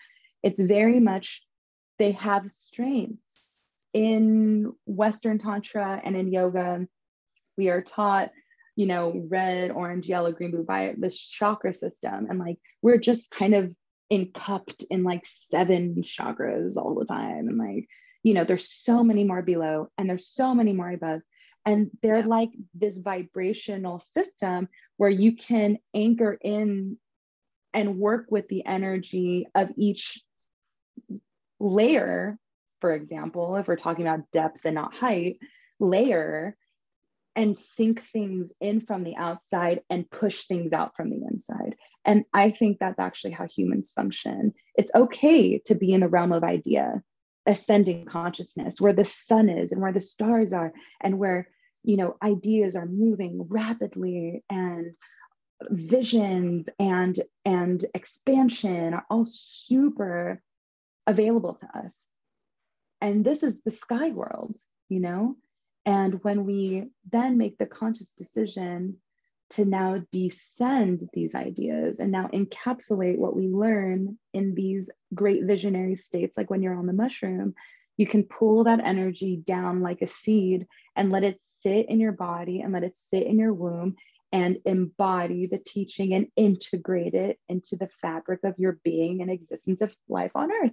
[0.43, 1.45] it's very much
[2.02, 3.60] they have strengths.
[3.93, 6.88] In Western Tantra and in yoga,
[7.58, 8.32] we are taught,
[8.76, 12.26] you know, red, orange, yellow, green, blue by the chakra system.
[12.28, 13.76] And like we're just kind of
[14.10, 17.47] encupped in like seven chakras all the time.
[17.49, 17.88] And like,
[18.24, 21.22] you know, there's so many more below and there's so many more above.
[21.68, 26.97] And they're like this vibrational system where you can anchor in
[27.76, 30.24] and work with the energy of each
[31.62, 32.38] layer,
[32.80, 35.38] for example, if we're talking about depth and not height,
[35.80, 36.57] layer
[37.36, 41.76] and sink things in from the outside and push things out from the inside.
[42.03, 44.53] And I think that's actually how humans function.
[44.76, 47.01] It's okay to be in the realm of idea,
[47.45, 51.47] ascending consciousness, where the sun is and where the stars are, and where
[51.84, 54.93] you know ideas are moving rapidly and
[55.70, 60.41] visions and and expansion are all super
[61.08, 62.08] available to us.
[63.02, 64.58] And this is the sky world,
[64.89, 65.36] you know?
[65.86, 68.97] And when we then make the conscious decision
[69.52, 75.95] to now descend these ideas and now encapsulate what we learn in these great visionary
[75.95, 77.56] states, like when you're on the mushroom,
[77.97, 82.14] you can pull that energy down like a seed and let it sit in your
[82.14, 83.95] body and let it sit in your womb
[84.32, 89.82] and embody the teaching and integrate it into the fabric of your being and existence
[89.82, 90.72] of life on earth.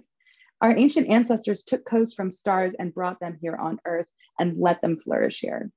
[0.61, 4.07] Our ancient ancestors took codes from stars and brought them here on earth
[4.37, 5.71] and let them flourish here.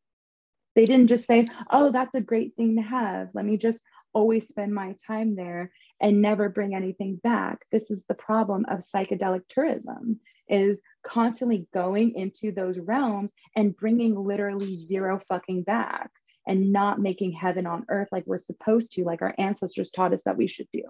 [0.74, 3.30] They didn't just say, oh, that's a great thing to have.
[3.34, 3.82] Let me just
[4.14, 7.60] always spend my time there and never bring anything back.
[7.70, 14.14] This is the problem of psychedelic tourism is constantly going into those realms and bringing
[14.14, 16.10] literally zero fucking back
[16.46, 20.24] and not making heaven on earth like we're supposed to like our ancestors taught us
[20.24, 20.82] that we should do.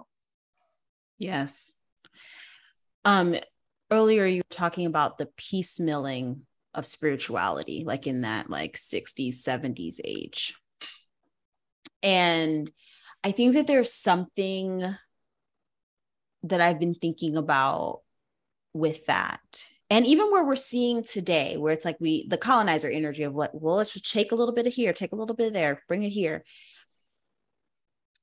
[1.19, 1.77] Yes.
[3.05, 3.37] Um,
[3.93, 6.41] earlier you were talking about the piecemealing
[6.75, 10.55] of spirituality, like in that like 60s, 70s age.
[12.03, 12.71] And
[13.23, 14.83] I think that there's something
[16.45, 18.01] that I've been thinking about
[18.73, 19.41] with that.
[19.91, 23.51] And even where we're seeing today, where it's like we, the colonizer energy of like,
[23.53, 26.03] well, let's take a little bit of here, take a little bit of there, bring
[26.03, 26.45] it here.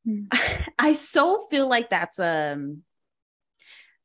[0.07, 0.28] Mm.
[0.80, 2.82] I so feel like that's um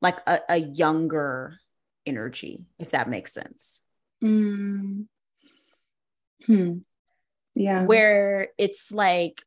[0.05, 1.59] like a, a younger
[2.05, 3.83] energy, if that makes sense.
[4.23, 5.07] Mm.
[6.47, 6.73] Hmm.
[7.55, 7.85] Yeah.
[7.85, 9.43] Where it's like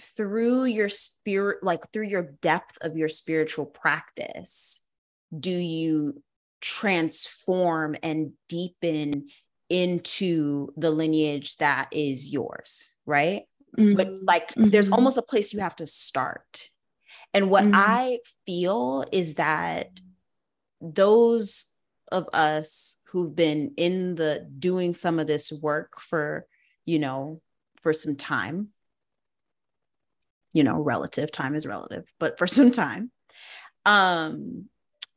[0.00, 4.80] through your spirit, like through your depth of your spiritual practice,
[5.38, 6.20] do you
[6.60, 9.28] transform and deepen
[9.70, 13.42] into the lineage that is yours, right?
[13.78, 13.96] Mm-hmm.
[13.96, 14.70] But like mm-hmm.
[14.70, 16.70] there's almost a place you have to start.
[17.34, 17.74] And what mm-hmm.
[17.74, 20.00] I feel is that
[20.80, 21.74] those
[22.10, 26.46] of us who've been in the doing some of this work for,
[26.84, 27.40] you know,
[27.82, 28.68] for some time,
[30.52, 33.10] you know, relative time is relative, but for some time,
[33.86, 34.68] um,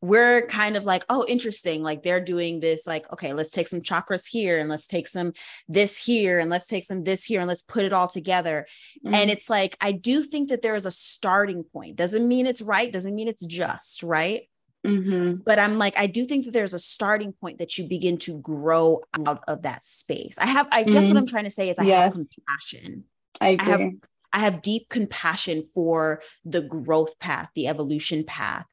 [0.06, 1.82] we're kind of like, oh, interesting.
[1.82, 5.34] Like they're doing this, like, okay, let's take some chakras here and let's take some
[5.68, 8.68] this here and let's take some this here and let's put it all together.
[9.04, 9.16] Mm-hmm.
[9.16, 11.96] And it's like, I do think that there is a starting point.
[11.96, 14.44] Doesn't mean it's right, doesn't mean it's just, right?
[14.86, 15.42] Mm-hmm.
[15.44, 18.38] But I'm like, I do think that there's a starting point that you begin to
[18.40, 20.38] grow out of that space.
[20.38, 20.92] I have, I mm-hmm.
[20.92, 21.18] guess what mm-hmm.
[21.18, 22.04] I'm trying to say is I yes.
[22.04, 23.06] have compassion.
[23.42, 23.92] I, I have,
[24.32, 28.68] I have deep compassion for the growth path, the evolution path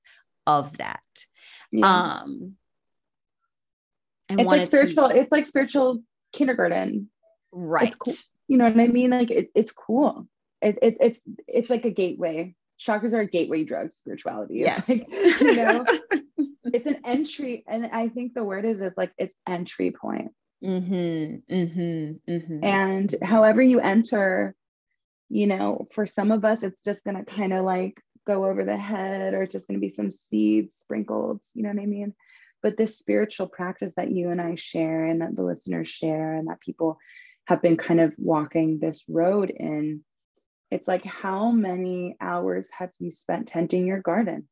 [0.46, 1.02] of that.
[1.70, 1.86] Yeah.
[1.86, 2.56] Um,
[4.28, 7.10] it's like spiritual, to, it's like spiritual kindergarten.
[7.50, 7.94] Right.
[7.98, 8.14] Cool.
[8.48, 9.10] You know what I mean?
[9.10, 10.26] Like it, it's cool.
[10.60, 15.06] It, it, it's, it's like a gateway chakras are a gateway drug spirituality yes like,
[15.40, 15.84] you know
[16.64, 20.32] it's an entry and i think the word is is like it's entry point
[20.64, 22.64] mm-hmm, mm-hmm, mm-hmm.
[22.64, 24.54] and however you enter
[25.28, 28.64] you know for some of us it's just going to kind of like go over
[28.64, 31.86] the head or it's just going to be some seeds sprinkled you know what i
[31.86, 32.14] mean
[32.62, 36.48] but this spiritual practice that you and i share and that the listeners share and
[36.48, 36.98] that people
[37.46, 40.02] have been kind of walking this road in
[40.72, 44.48] it's like, how many hours have you spent tending your garden?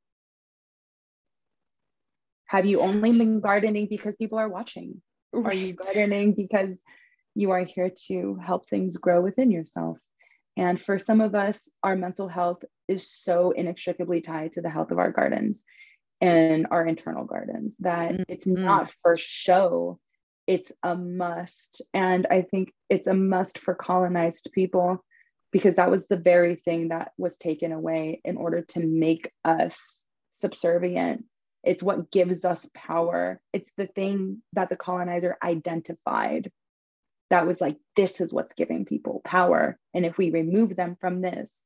[2.45, 5.01] Have you only been gardening because people are watching?
[5.33, 5.53] Right.
[5.53, 6.83] Are you gardening because
[7.35, 9.97] you are here to help things grow within yourself?
[10.57, 14.91] And for some of us, our mental health is so inextricably tied to the health
[14.91, 15.65] of our gardens
[16.21, 18.23] and our internal gardens that mm-hmm.
[18.29, 19.99] it's not for show,
[20.47, 21.83] it's a must.
[21.95, 25.05] And I think it's a must for colonized people
[25.53, 30.05] because that was the very thing that was taken away in order to make us
[30.33, 31.25] subservient.
[31.63, 33.41] It's what gives us power.
[33.53, 36.51] It's the thing that the colonizer identified
[37.31, 39.79] that was like, this is what's giving people power.
[39.95, 41.65] And if we remove them from this,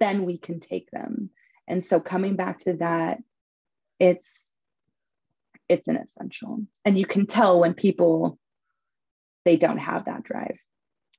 [0.00, 1.30] then we can take them.
[1.68, 3.18] And so coming back to that,
[3.98, 4.48] it's
[5.68, 6.60] it's an essential.
[6.84, 8.38] And you can tell when people
[9.44, 10.58] they don't have that drive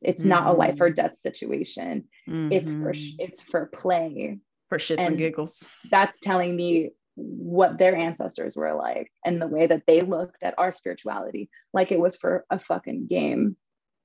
[0.04, 0.30] it's mm-hmm.
[0.30, 0.96] not a life or mm-hmm.
[0.96, 2.06] death situation.
[2.28, 2.52] Mm-hmm.
[2.52, 3.16] It's for mm-hmm.
[3.20, 4.40] it's for play.
[4.70, 5.68] For shits and, and giggles.
[5.90, 10.56] That's telling me what their ancestors were like and the way that they looked at
[10.58, 13.56] our spirituality like it was for a fucking game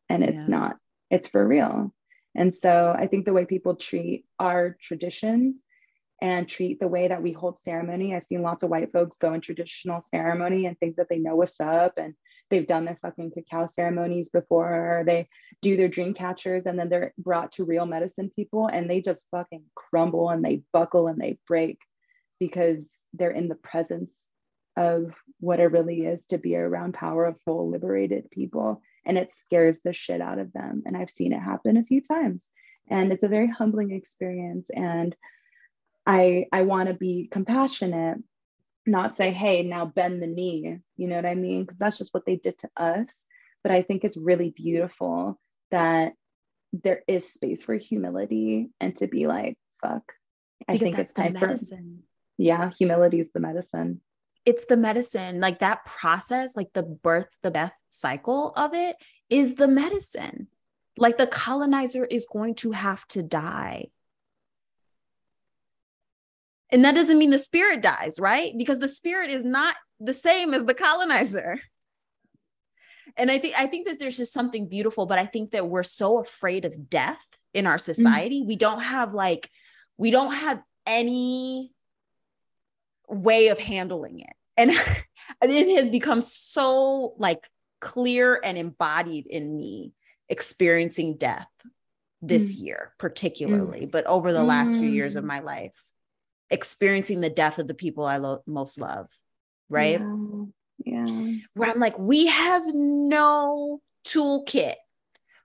[0.09, 0.57] and it's yeah.
[0.57, 0.77] not
[1.11, 1.93] it's for real
[2.35, 5.65] and so i think the way people treat our traditions
[6.21, 9.33] and treat the way that we hold ceremony i've seen lots of white folks go
[9.33, 12.15] in traditional ceremony and think that they know what's up and
[12.51, 15.29] they've done their fucking cacao ceremonies before, or they
[15.61, 19.27] do their dream catchers and then they're brought to real medicine people and they just
[19.31, 21.81] fucking crumble and they buckle and they break
[22.41, 24.29] because they're in the presence
[24.77, 28.81] of what it really is to be around powerful, liberated people.
[29.09, 30.85] And it scares the shit out of them.
[30.87, 32.47] And I've seen it happen a few times.
[32.89, 34.71] And it's a very humbling experience.
[34.71, 35.17] And
[36.07, 38.19] I I want to be compassionate
[38.89, 40.79] not say, hey, now bend the knee.
[40.97, 41.63] You know what I mean?
[41.63, 43.27] Because that's just what they did to us.
[43.63, 45.39] But I think it's really beautiful
[45.71, 46.15] that
[46.73, 50.03] there is space for humility and to be like, fuck.
[50.69, 52.03] I because think it's time medicine.
[52.07, 54.01] for yeah, humility is the medicine.
[54.49, 55.40] It's the medicine.
[55.40, 58.96] Like that process, like the birth, the death cycle of it
[59.28, 60.49] is the medicine.
[60.96, 63.88] Like the colonizer is going to have to die
[66.70, 68.53] and that doesn't mean the spirit dies, right?
[68.57, 71.61] Because the spirit is not the same as the colonizer.
[73.16, 75.82] And I think I think that there's just something beautiful, but I think that we're
[75.82, 77.24] so afraid of death
[77.55, 77.92] in our mm-hmm.
[77.92, 78.40] society.
[78.40, 78.49] Mm-hmm.
[78.49, 79.51] We don't have like
[79.96, 81.72] we don't have any
[83.09, 84.34] way of handling it.
[84.59, 84.71] And
[85.43, 87.49] it has become so like
[87.81, 89.93] clear and embodied in me
[90.29, 91.49] experiencing death
[92.21, 92.67] this mm.
[92.67, 93.91] year particularly mm.
[93.91, 95.29] but over the last few years of mm.
[95.29, 95.81] my life
[96.51, 99.09] experiencing the death of the people i lo- most love
[99.71, 100.01] right
[100.85, 101.07] yeah.
[101.07, 104.75] yeah where i'm like we have no toolkit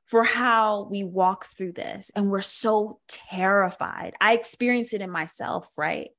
[0.07, 5.67] for how we walk through this and we're so terrified i experience it in myself
[5.77, 6.09] right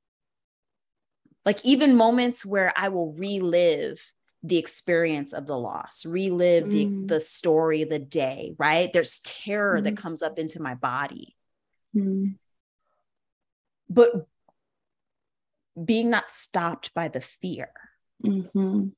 [1.44, 4.00] like even moments where i will relive
[4.44, 7.08] the experience of the loss, relive the, mm.
[7.08, 8.92] the story, the day, right?
[8.92, 9.84] There's terror mm.
[9.84, 11.34] that comes up into my body.
[11.96, 12.34] Mm.
[13.88, 14.26] But
[15.82, 17.70] being not stopped by the fear,
[18.22, 18.88] mm-hmm.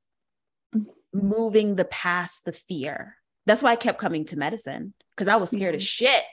[1.15, 3.17] moving the past the fear.
[3.47, 5.79] That's why I kept coming to medicine because I was scared mm.
[5.79, 6.25] of shit.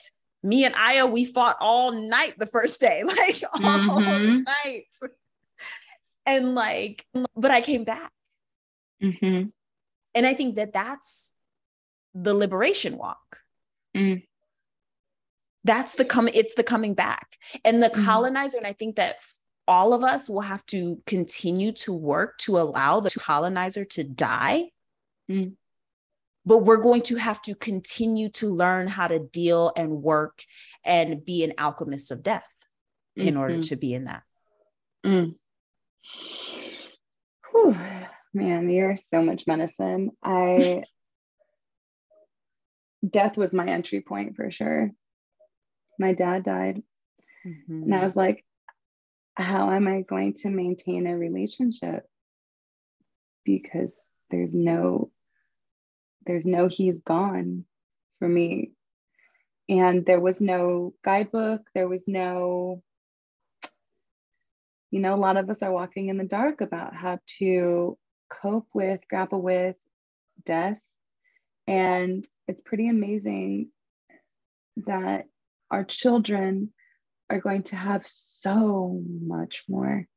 [0.41, 4.41] Me and Aya, we fought all night the first day, like all mm-hmm.
[4.41, 4.85] night.
[6.25, 7.05] And like,
[7.35, 8.11] but I came back
[9.03, 9.49] Mm-hmm.
[10.15, 11.33] And I think that that's
[12.13, 13.41] the liberation walk.
[13.95, 14.23] Mm.
[15.63, 17.37] That's the coming, it's the coming back.
[17.65, 18.05] And the mm.
[18.05, 19.15] colonizer, and I think that
[19.67, 24.69] all of us will have to continue to work to allow the colonizer to die.
[25.29, 25.53] Mm.
[26.45, 30.43] But we're going to have to continue to learn how to deal and work
[30.83, 32.45] and be an alchemist of death
[33.17, 33.27] mm-hmm.
[33.29, 33.61] in order mm-hmm.
[33.61, 34.23] to be in that.
[35.05, 35.35] Mm.
[37.51, 37.75] Whew.
[38.33, 40.11] Man, you're so much medicine.
[40.23, 40.83] I
[43.07, 44.91] death was my entry point for sure.
[45.99, 46.81] My dad died.
[47.45, 47.83] Mm-hmm.
[47.83, 48.43] And I was like,
[49.35, 52.05] how am I going to maintain a relationship?
[53.45, 54.01] Because
[54.31, 55.11] there's no
[56.25, 57.65] there's no he's gone
[58.19, 58.71] for me.
[59.69, 62.81] And there was no guidebook, there was no
[64.93, 67.97] you know, a lot of us are walking in the dark about how to
[68.29, 69.75] cope with, grapple with
[70.45, 70.79] death.
[71.65, 73.69] And it's pretty amazing
[74.85, 75.25] that
[75.71, 76.71] our children
[77.27, 80.07] are going to have so much more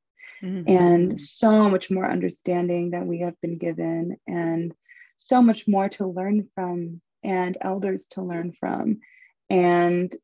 [0.42, 0.70] mm-hmm.
[0.70, 4.74] and so much more understanding that we have been given and
[5.16, 9.00] so much more to learn from and elders to learn from
[9.48, 10.14] and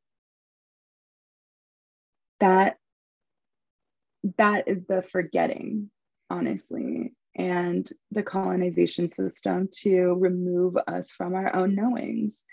[2.40, 2.76] that
[4.38, 5.90] that is the forgetting
[6.30, 12.44] honestly and the colonization system to remove us from our own knowings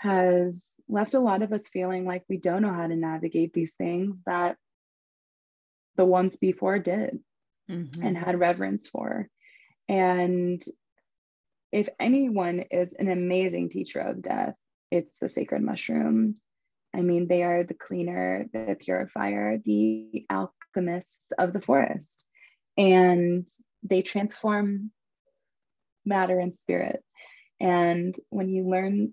[0.00, 3.74] has left a lot of us feeling like we don't know how to navigate these
[3.74, 4.56] things that
[5.96, 7.18] the ones before did
[7.70, 8.06] mm-hmm.
[8.06, 9.28] and had reverence for.
[9.88, 10.62] And
[11.72, 14.54] if anyone is an amazing teacher of death,
[14.90, 16.36] it's the sacred mushroom.
[16.94, 22.24] I mean, they are the cleaner, the purifier, the alchemists of the forest.
[22.76, 23.46] And
[23.82, 24.90] they transform
[26.04, 27.02] matter and spirit.
[27.60, 29.12] And when you learn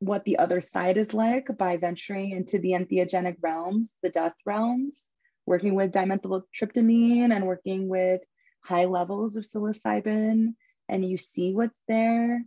[0.00, 5.10] what the other side is like by venturing into the entheogenic realms, the death realms,
[5.46, 8.20] working with dimethyltryptamine and working with
[8.62, 10.54] high levels of psilocybin,
[10.88, 12.44] and you see what's there,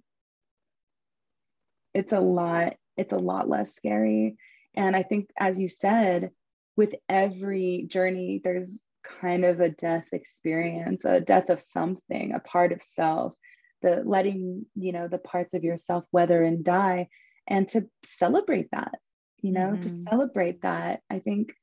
[1.93, 4.37] it's a lot, it's a lot less scary.
[4.75, 6.31] And I think, as you said,
[6.77, 12.71] with every journey, there's kind of a death experience, a death of something, a part
[12.71, 13.35] of self,
[13.81, 17.09] the letting, you know, the parts of yourself weather and die,
[17.47, 18.95] and to celebrate that,
[19.41, 19.81] you know, mm-hmm.
[19.81, 21.01] to celebrate that.
[21.09, 21.53] I think,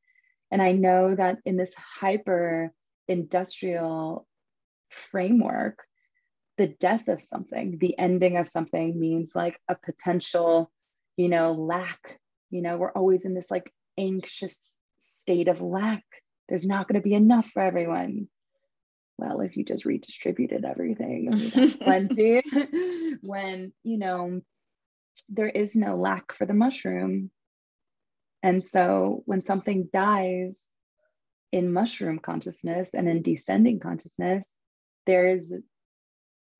[0.50, 2.72] and I know that in this hyper
[3.06, 4.26] industrial
[4.90, 5.78] framework,
[6.58, 10.70] the death of something, the ending of something means like a potential,
[11.18, 12.18] you know, lack.
[12.48, 16.02] You know, we're always in this like anxious state of lack
[16.48, 18.28] there's not going to be enough for everyone.
[19.18, 21.50] Well, if you just redistributed everything,
[21.82, 22.42] plenty.
[23.22, 24.40] when, you know,
[25.28, 27.30] there is no lack for the mushroom.
[28.42, 30.66] And so when something dies
[31.50, 34.52] in mushroom consciousness and in descending consciousness,
[35.06, 35.52] there is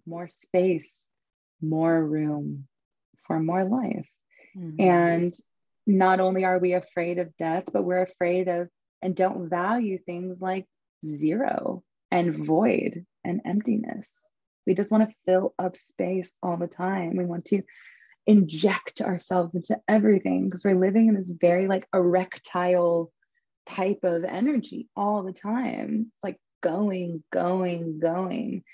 [0.07, 1.07] more space,
[1.63, 2.67] more room
[3.27, 4.11] for more life.
[4.59, 4.81] Mm-hmm.
[4.81, 5.35] And
[5.87, 8.69] not only are we afraid of death, but we're afraid of
[9.01, 10.67] and don't value things like
[11.05, 14.19] zero and void and emptiness.
[14.67, 17.17] We just want to fill up space all the time.
[17.17, 17.63] We want to
[18.27, 23.11] inject ourselves into everything because we're living in this very like erectile
[23.67, 26.07] type of energy all the time.
[26.09, 28.65] It's like going, going, going.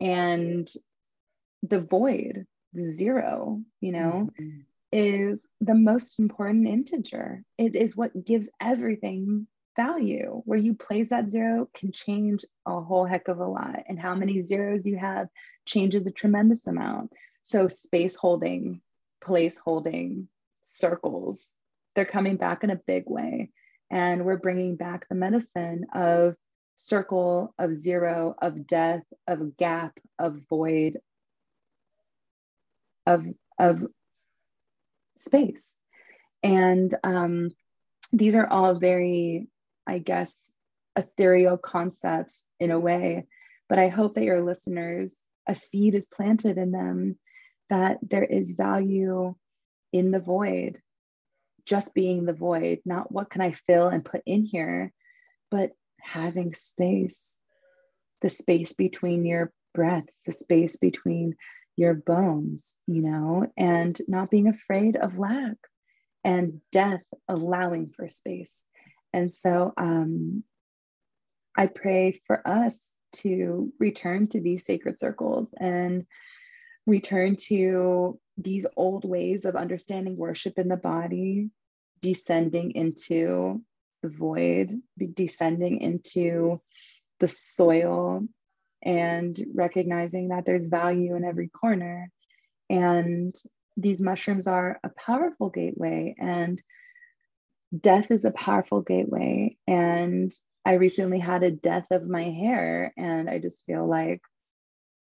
[0.00, 0.70] And
[1.62, 2.46] the void,
[2.78, 4.60] zero, you know, mm-hmm.
[4.92, 7.42] Is the most important integer.
[7.58, 10.42] It is what gives everything value.
[10.44, 13.84] Where you place that zero can change a whole heck of a lot.
[13.88, 15.28] And how many zeros you have
[15.64, 17.12] changes a tremendous amount.
[17.42, 18.82] So, space holding,
[19.22, 20.28] place holding,
[20.64, 21.54] circles,
[21.94, 23.50] they're coming back in a big way.
[23.90, 26.34] And we're bringing back the medicine of
[26.76, 30.98] circle, of zero, of death, of gap, of void,
[33.06, 33.26] of,
[33.58, 33.84] of
[35.22, 35.76] space.
[36.42, 37.50] And um,
[38.12, 39.48] these are all very,
[39.86, 40.52] I guess,
[40.96, 43.26] ethereal concepts in a way.
[43.68, 47.18] But I hope that your listeners, a seed is planted in them
[47.70, 49.34] that there is value
[49.92, 50.78] in the void,
[51.64, 54.92] just being the void, not what can I fill and put in here,
[55.50, 55.70] but
[56.00, 57.36] having space,
[58.20, 61.34] the space between your breaths, the space between
[61.76, 65.56] your bones, you know, and not being afraid of lack
[66.24, 68.64] and death, allowing for space.
[69.12, 70.44] And so um,
[71.56, 76.06] I pray for us to return to these sacred circles and
[76.86, 81.50] return to these old ways of understanding worship in the body,
[82.00, 83.62] descending into
[84.02, 84.72] the void,
[85.14, 86.60] descending into
[87.20, 88.26] the soil,
[88.82, 92.10] and recognizing that there's value in every corner.
[92.68, 93.34] And
[93.76, 96.60] these mushrooms are a powerful gateway, and
[97.78, 99.56] death is a powerful gateway.
[99.66, 100.32] And
[100.64, 104.20] I recently had a death of my hair, and I just feel like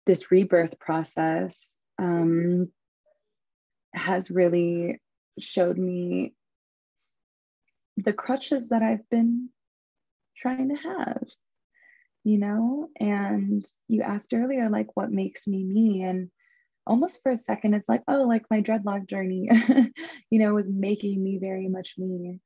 [0.05, 2.71] this rebirth process um,
[3.93, 5.01] has really
[5.39, 6.33] showed me
[7.97, 9.49] the crutches that I've been
[10.37, 11.23] trying to have
[12.23, 12.89] you know?
[12.99, 16.03] And you asked earlier, like, what makes me me?
[16.03, 16.29] And
[16.85, 19.49] almost for a second, it's like, oh, like my dreadlock journey,
[20.29, 22.39] you know, was making me very much me.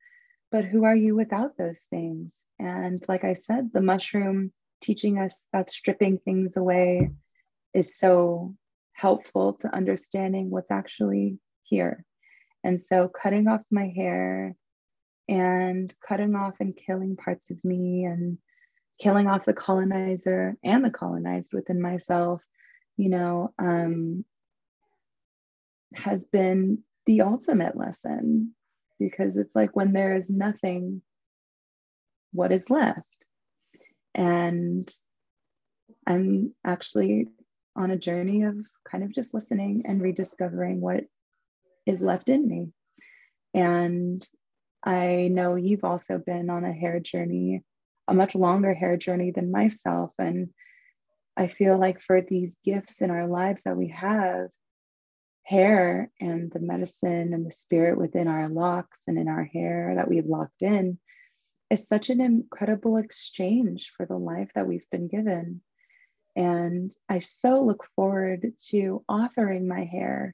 [0.51, 2.45] But who are you without those things?
[2.59, 4.51] And like I said, the mushroom
[4.81, 7.09] teaching us that stripping things away
[7.73, 8.53] is so
[8.93, 12.05] helpful to understanding what's actually here.
[12.63, 14.55] And so cutting off my hair
[15.27, 18.37] and cutting off and killing parts of me and
[18.99, 22.43] killing off the colonizer and the colonized within myself,
[22.97, 24.23] you know, um,
[25.93, 28.53] has been the ultimate lesson
[28.99, 31.01] because it's like when there is nothing,
[32.31, 33.25] what is left?
[34.15, 34.91] And
[36.05, 37.27] I'm actually
[37.75, 38.57] on a journey of
[38.89, 41.05] kind of just listening and rediscovering what
[41.85, 42.69] is left in me.
[43.53, 44.25] And
[44.83, 47.63] I know you've also been on a hair journey
[48.07, 50.13] a much longer hair journey than myself.
[50.19, 50.49] And
[51.35, 54.49] I feel like for these gifts in our lives that we have,
[55.43, 60.07] hair and the medicine and the spirit within our locks and in our hair that
[60.07, 60.97] we've locked in
[61.69, 65.61] is such an incredible exchange for the life that we've been given.
[66.35, 70.33] And I so look forward to offering my hair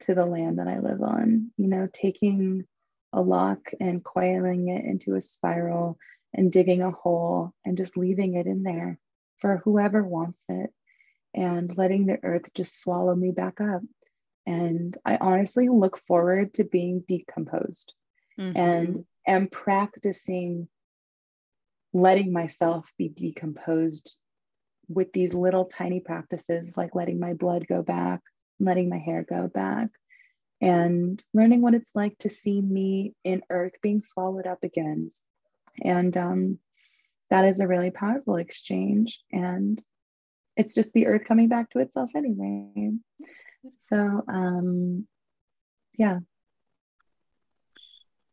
[0.00, 2.64] to the land that I live on, you know, taking
[3.12, 5.98] a lock and coiling it into a spiral
[6.34, 8.98] and digging a hole and just leaving it in there
[9.38, 10.70] for whoever wants it
[11.34, 13.82] and letting the earth just swallow me back up.
[14.46, 17.92] And I honestly look forward to being decomposed
[18.38, 18.56] mm-hmm.
[18.56, 20.68] and am practicing
[21.92, 24.16] letting myself be decomposed
[24.88, 28.20] with these little tiny practices like letting my blood go back,
[28.58, 29.88] letting my hair go back,
[30.60, 35.10] and learning what it's like to see me in earth being swallowed up again
[35.80, 36.58] and um,
[37.30, 39.20] that is a really powerful exchange.
[39.30, 39.82] And
[40.56, 42.90] it's just the earth coming back to itself anyway.
[43.78, 45.06] So, um,
[45.98, 46.18] yeah.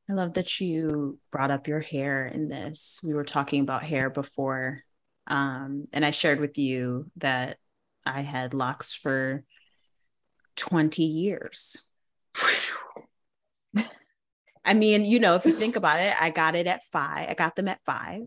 [0.10, 3.00] I love that you brought up your hair in this.
[3.04, 4.82] We were talking about hair before.
[5.28, 7.58] Um, and I shared with you that
[8.06, 9.44] I had locks for
[10.56, 11.78] 20 years.
[14.66, 17.30] I mean, you know, if you think about it, I got it at five.
[17.30, 18.22] I got them at five.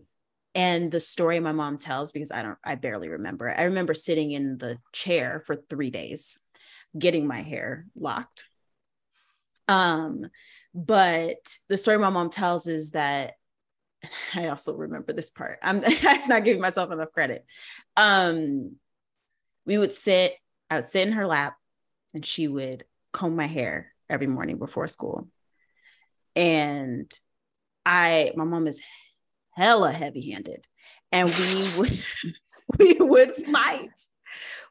[0.55, 3.53] And the story my mom tells, because I don't, I barely remember.
[3.55, 6.39] I remember sitting in the chair for three days,
[6.97, 8.45] getting my hair locked.
[9.67, 10.27] Um,
[10.75, 13.33] but the story my mom tells is that
[14.35, 15.57] I also remember this part.
[15.63, 17.45] I'm, I'm not giving myself enough credit.
[17.97, 18.75] Um,
[19.65, 20.33] we would sit,
[20.69, 21.55] I would sit in her lap
[22.13, 25.27] and she would comb my hair every morning before school
[26.35, 27.11] and
[27.85, 28.81] I my mom is
[29.51, 30.65] hella heavy-handed
[31.11, 32.03] and we would
[32.79, 33.89] we would fight.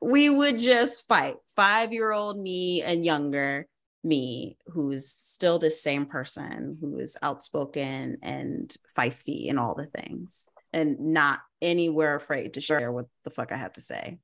[0.01, 1.36] We would just fight.
[1.56, 3.66] 5-year-old me and younger
[4.02, 10.48] me who's still the same person who is outspoken and feisty and all the things
[10.72, 14.18] and not anywhere afraid to share what the fuck I have to say.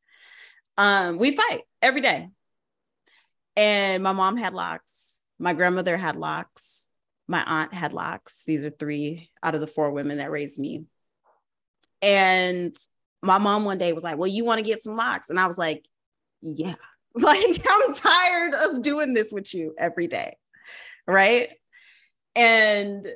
[0.76, 2.28] Um, we fight every day.
[3.56, 6.88] And my mom had locks, my grandmother had locks,
[7.28, 8.44] my aunt had locks.
[8.44, 10.84] These are three out of the four women that raised me.
[12.00, 12.74] And
[13.22, 15.30] my mom one day was like, Well, you want to get some locks?
[15.30, 15.84] And I was like,
[16.42, 16.74] Yeah.
[17.14, 20.36] Like, I'm tired of doing this with you every day.
[21.04, 21.48] Right.
[22.36, 23.08] And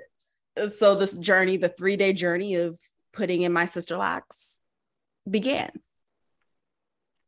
[0.67, 2.81] so this journey, the three day journey of
[3.13, 4.61] putting in my sister locks
[5.31, 5.71] began.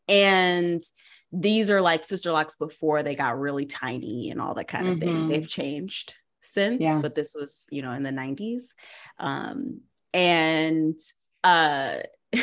[0.09, 0.83] And
[1.31, 4.95] these are like sister locks before they got really tiny and all that kind of
[4.95, 5.09] mm-hmm.
[5.09, 5.29] thing.
[5.29, 6.99] They've changed since, yeah.
[6.99, 8.75] but this was, you know, in the 90s.
[9.19, 9.81] Um,
[10.13, 10.99] and
[11.43, 11.97] uh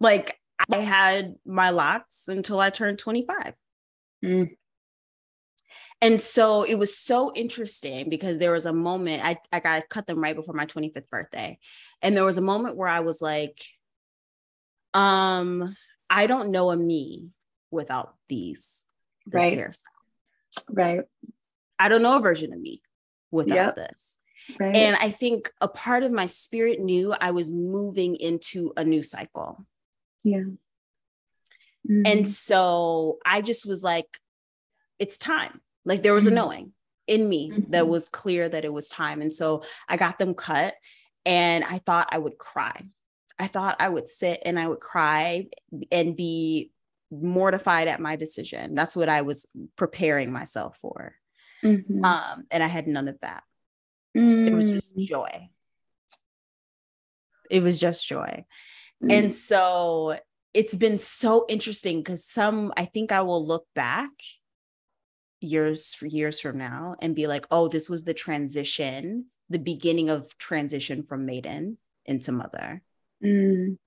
[0.00, 0.38] like
[0.72, 3.54] I had my locks until I turned 25.
[4.24, 4.50] Mm.
[6.00, 10.06] And so it was so interesting because there was a moment I, I got cut
[10.06, 11.58] them right before my 25th birthday.
[12.02, 13.60] And there was a moment where I was like,
[14.94, 15.74] um,
[16.08, 17.30] I don't know a me
[17.70, 18.84] without these
[19.26, 19.58] this right.
[19.58, 19.82] hairstyle.
[20.70, 21.00] Right.
[21.78, 22.80] I don't know a version of me
[23.30, 23.74] without yep.
[23.76, 24.18] this.
[24.58, 24.74] Right.
[24.74, 29.02] And I think a part of my spirit knew I was moving into a new
[29.02, 29.66] cycle.
[30.24, 30.44] Yeah.
[31.88, 32.02] Mm-hmm.
[32.06, 34.18] And so I just was like,
[34.98, 35.60] it's time.
[35.84, 36.32] Like there was mm-hmm.
[36.32, 36.72] a knowing
[37.06, 37.70] in me mm-hmm.
[37.70, 39.20] that was clear that it was time.
[39.20, 40.74] And so I got them cut
[41.26, 42.86] and I thought I would cry.
[43.38, 45.46] I thought I would sit and I would cry
[45.92, 46.72] and be
[47.10, 48.74] mortified at my decision.
[48.74, 51.14] That's what I was preparing myself for.
[51.64, 52.04] Mm-hmm.
[52.04, 53.42] Um, and I had none of that.
[54.16, 54.48] Mm.
[54.48, 55.06] It was just mm.
[55.06, 55.48] joy.
[57.50, 58.44] It was just joy.
[59.02, 59.12] Mm.
[59.12, 60.18] And so
[60.54, 64.10] it's been so interesting because some, I think I will look back
[65.40, 70.36] years years from now and be like, oh, this was the transition, the beginning of
[70.38, 72.82] transition from maiden into mother.
[73.24, 73.78] Mm.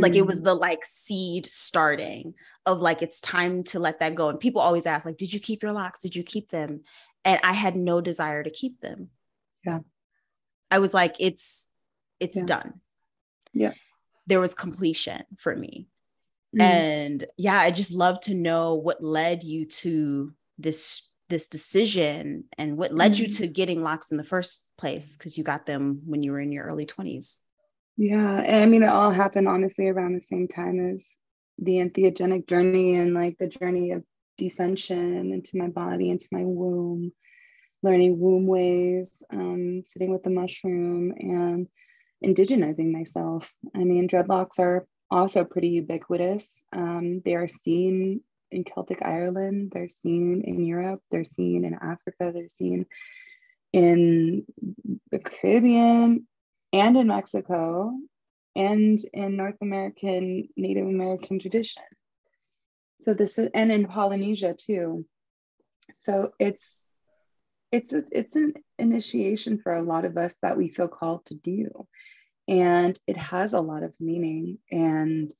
[0.00, 0.44] Like it was mm.
[0.44, 2.34] the like seed starting
[2.66, 4.28] of like it's time to let that go.
[4.28, 6.00] And people always ask, like, did you keep your locks?
[6.00, 6.82] Did you keep them?
[7.24, 9.08] And I had no desire to keep them.
[9.64, 9.80] Yeah.
[10.70, 11.68] I was like, it's
[12.20, 12.46] it's yeah.
[12.46, 12.80] done.
[13.52, 13.72] Yeah.
[14.26, 15.88] There was completion for me.
[16.56, 16.62] Mm.
[16.62, 22.76] And yeah, I just love to know what led you to this this decision and
[22.76, 23.20] what led mm.
[23.20, 26.40] you to getting locks in the first place because you got them when you were
[26.40, 27.38] in your early 20s.
[28.02, 28.40] Yeah.
[28.40, 31.16] And I mean, it all happened honestly around the same time as
[31.58, 34.02] the entheogenic journey and like the journey of
[34.40, 37.12] descension into my body, into my womb,
[37.84, 41.68] learning womb ways, um, sitting with the mushroom and
[42.24, 43.52] indigenizing myself.
[43.72, 46.64] I mean, dreadlocks are also pretty ubiquitous.
[46.72, 52.32] Um, they are seen in Celtic Ireland, they're seen in Europe, they're seen in Africa,
[52.34, 52.86] they're seen
[53.72, 54.44] in
[55.12, 56.26] the Caribbean,
[56.72, 57.92] and in Mexico
[58.54, 61.82] and in North American, Native American tradition.
[63.00, 65.06] So this is, and in Polynesia too.
[65.92, 66.96] So it's,
[67.70, 71.34] it's, a, it's an initiation for a lot of us that we feel called to
[71.34, 71.86] do.
[72.48, 74.58] And it has a lot of meaning.
[74.70, 75.32] And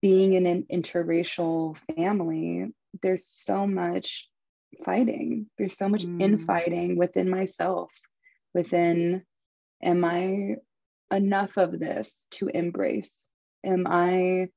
[0.00, 2.72] being in an interracial family,
[3.02, 4.28] there's so much
[4.84, 5.46] fighting.
[5.58, 6.22] There's so much mm.
[6.22, 7.92] infighting within myself,
[8.54, 9.24] within
[9.82, 10.56] Am I
[11.10, 13.28] enough of this to embrace?
[13.64, 14.48] Am I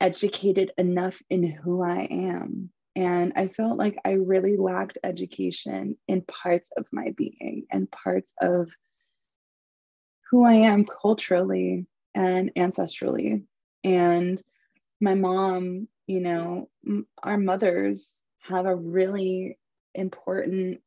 [0.00, 2.70] educated enough in who I am?
[2.94, 8.34] And I felt like I really lacked education in parts of my being and parts
[8.40, 8.70] of
[10.30, 13.44] who I am culturally and ancestrally.
[13.84, 14.42] And
[15.00, 16.68] my mom, you know,
[17.22, 19.58] our mothers have a really
[19.94, 20.80] important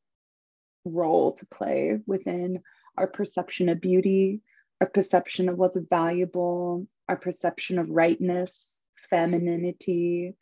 [0.85, 2.61] role to play within
[2.97, 4.41] our perception of beauty,
[4.81, 10.35] our perception of what's valuable, our perception of rightness, femininity,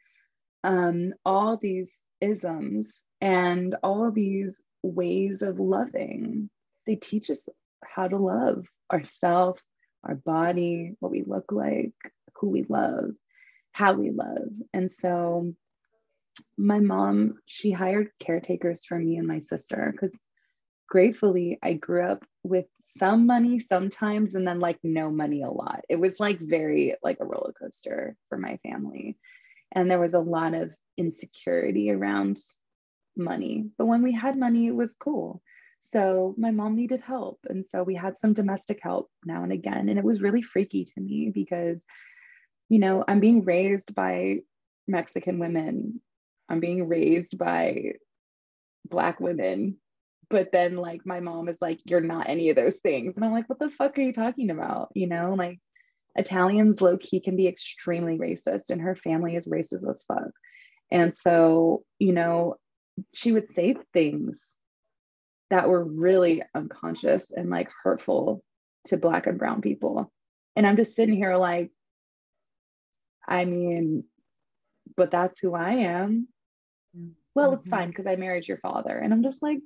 [0.63, 6.49] um, all these isms and all these ways of loving.
[6.85, 7.47] They teach us
[7.83, 9.61] how to love ourselves,
[10.03, 11.93] our body, what we look like,
[12.35, 13.11] who we love,
[13.71, 14.49] how we love.
[14.73, 15.53] And so
[16.57, 20.19] my mom, she hired caretakers for me and my sister because
[20.87, 25.81] gratefully i grew up with some money sometimes and then like no money a lot.
[25.89, 29.17] It was like very like a roller coaster for my family.
[29.71, 32.37] And there was a lot of insecurity around
[33.15, 35.41] money but when we had money it was cool.
[35.79, 39.89] So my mom needed help and so we had some domestic help now and again
[39.89, 41.85] and it was really freaky to me because
[42.69, 44.37] you know i'm being raised by
[44.87, 46.01] mexican women.
[46.49, 47.93] I'm being raised by
[48.89, 49.77] black women
[50.33, 53.15] but then like my mom is like you're not any of those things.
[53.15, 54.89] And i'm like what the fuck are you talking about?
[54.95, 55.59] You know like
[56.15, 60.31] italians low key can be extremely racist and her family is racist as fuck.
[60.89, 62.55] And so you know
[63.13, 64.57] she would say things
[65.51, 68.43] that were really unconscious and like hurtful
[68.85, 70.11] to black and brown people.
[70.55, 71.69] And i'm just sitting here like
[73.27, 74.03] i mean
[74.97, 76.27] but that's who i am.
[77.35, 77.59] Well mm-hmm.
[77.59, 78.97] it's fine because i married your father.
[78.97, 79.59] And i'm just like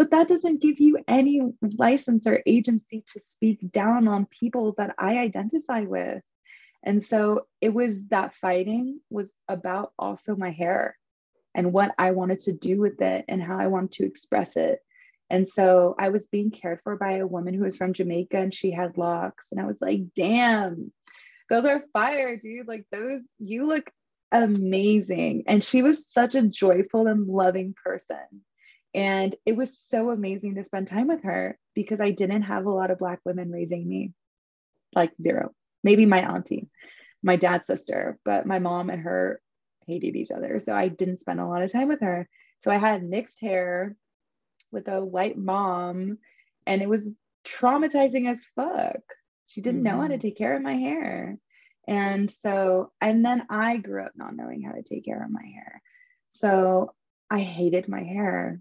[0.00, 1.42] but that doesn't give you any
[1.76, 6.22] license or agency to speak down on people that I identify with.
[6.82, 10.96] And so it was that fighting was about also my hair
[11.54, 14.78] and what I wanted to do with it and how I wanted to express it.
[15.28, 18.54] And so I was being cared for by a woman who was from Jamaica and
[18.54, 19.52] she had locks.
[19.52, 20.94] And I was like, damn,
[21.50, 22.66] those are fire, dude.
[22.66, 23.90] Like, those, you look
[24.32, 25.44] amazing.
[25.46, 28.16] And she was such a joyful and loving person.
[28.94, 32.70] And it was so amazing to spend time with her because I didn't have a
[32.70, 34.12] lot of Black women raising me,
[34.94, 35.52] like zero.
[35.84, 36.68] Maybe my auntie,
[37.22, 39.40] my dad's sister, but my mom and her
[39.86, 40.58] hated each other.
[40.60, 42.28] So I didn't spend a lot of time with her.
[42.60, 43.96] So I had mixed hair
[44.72, 46.18] with a white mom,
[46.66, 47.14] and it was
[47.44, 49.00] traumatizing as fuck.
[49.46, 49.96] She didn't mm-hmm.
[49.96, 50.20] know how to mm-hmm.
[50.20, 51.38] take care of my hair.
[51.88, 55.44] And so, and then I grew up not knowing how to take care of my
[55.44, 55.82] hair.
[56.28, 56.94] So
[57.28, 58.60] I hated my hair.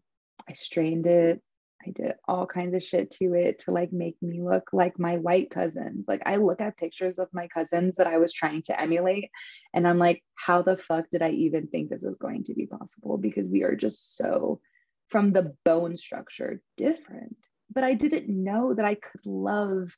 [0.50, 1.42] I strained it.
[1.86, 5.18] I did all kinds of shit to it to like make me look like my
[5.18, 6.06] white cousins.
[6.08, 9.30] Like I look at pictures of my cousins that I was trying to emulate
[9.74, 12.66] and I'm like, how the fuck did I even think this was going to be
[12.66, 13.18] possible?
[13.18, 14.60] Because we are just so
[15.08, 17.38] from the bone structure different.
[17.74, 19.96] But I didn't know that I could love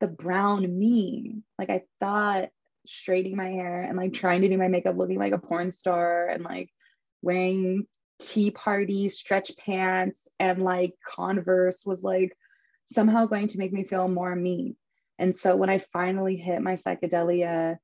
[0.00, 1.42] the brown me.
[1.58, 2.50] Like I thought
[2.86, 6.28] straightening my hair and like trying to do my makeup looking like a porn star
[6.28, 6.70] and like
[7.22, 7.86] wearing
[8.20, 12.36] tea party stretch pants and like converse was like
[12.86, 14.76] somehow going to make me feel more me
[15.18, 17.76] and so when i finally hit my psychedelia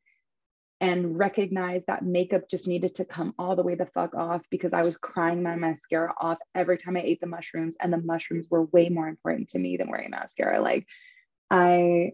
[0.80, 4.72] and recognized that makeup just needed to come all the way the fuck off because
[4.72, 8.48] i was crying my mascara off every time i ate the mushrooms and the mushrooms
[8.50, 10.86] were way more important to me than wearing mascara like
[11.50, 12.12] i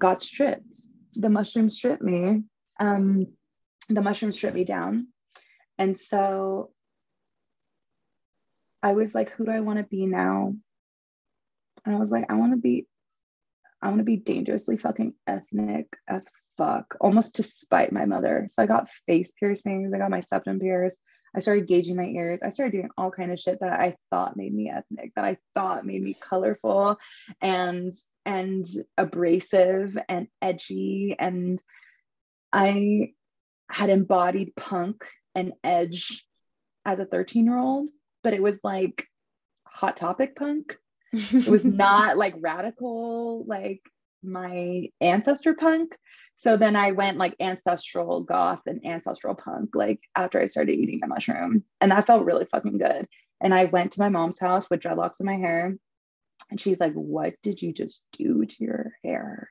[0.00, 0.74] got stripped.
[1.14, 2.42] The mushrooms stripped me
[2.80, 3.26] um
[3.88, 5.08] the mushrooms stripped me down
[5.80, 6.70] and so
[8.82, 10.54] I was like, who do I want to be now?
[11.86, 12.86] And I was like, I want to be,
[13.80, 18.44] I want to be dangerously fucking ethnic as fuck, almost to spite my mother.
[18.46, 20.98] So I got face piercings, I got my septum pierced.
[21.34, 22.42] I started gauging my ears.
[22.42, 25.38] I started doing all kind of shit that I thought made me ethnic, that I
[25.54, 26.98] thought made me colorful
[27.40, 27.92] and
[28.26, 28.66] and
[28.98, 31.16] abrasive and edgy.
[31.18, 31.62] And
[32.52, 33.12] I
[33.70, 36.24] had embodied punk an edge
[36.84, 37.90] as a 13 year old,
[38.22, 39.06] but it was like
[39.66, 40.76] hot topic punk.
[41.12, 43.82] it was not like radical, like
[44.22, 45.96] my ancestor punk.
[46.34, 51.00] So then I went like ancestral goth and ancestral punk, like after I started eating
[51.00, 51.64] the mushroom.
[51.80, 53.06] And that felt really fucking good.
[53.40, 55.76] And I went to my mom's house with dreadlocks in my hair.
[56.50, 59.50] And she's like, What did you just do to your hair?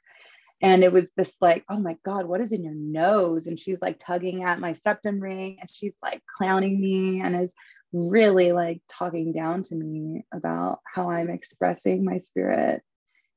[0.62, 3.82] And it was this like oh my god what is in your nose and she's
[3.82, 7.56] like tugging at my septum ring and she's like clowning me and is
[7.92, 12.82] really like talking down to me about how i'm expressing my spirit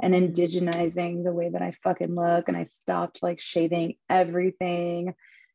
[0.02, 0.32] and mm-hmm.
[0.32, 5.14] indigenizing the way that i fucking look and i stopped like shaving everything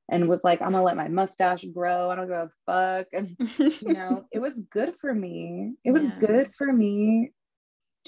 [0.10, 3.35] and was like i'm gonna let my mustache grow i don't give a fuck and
[3.81, 6.19] you know it was good for me it was yeah.
[6.19, 7.31] good for me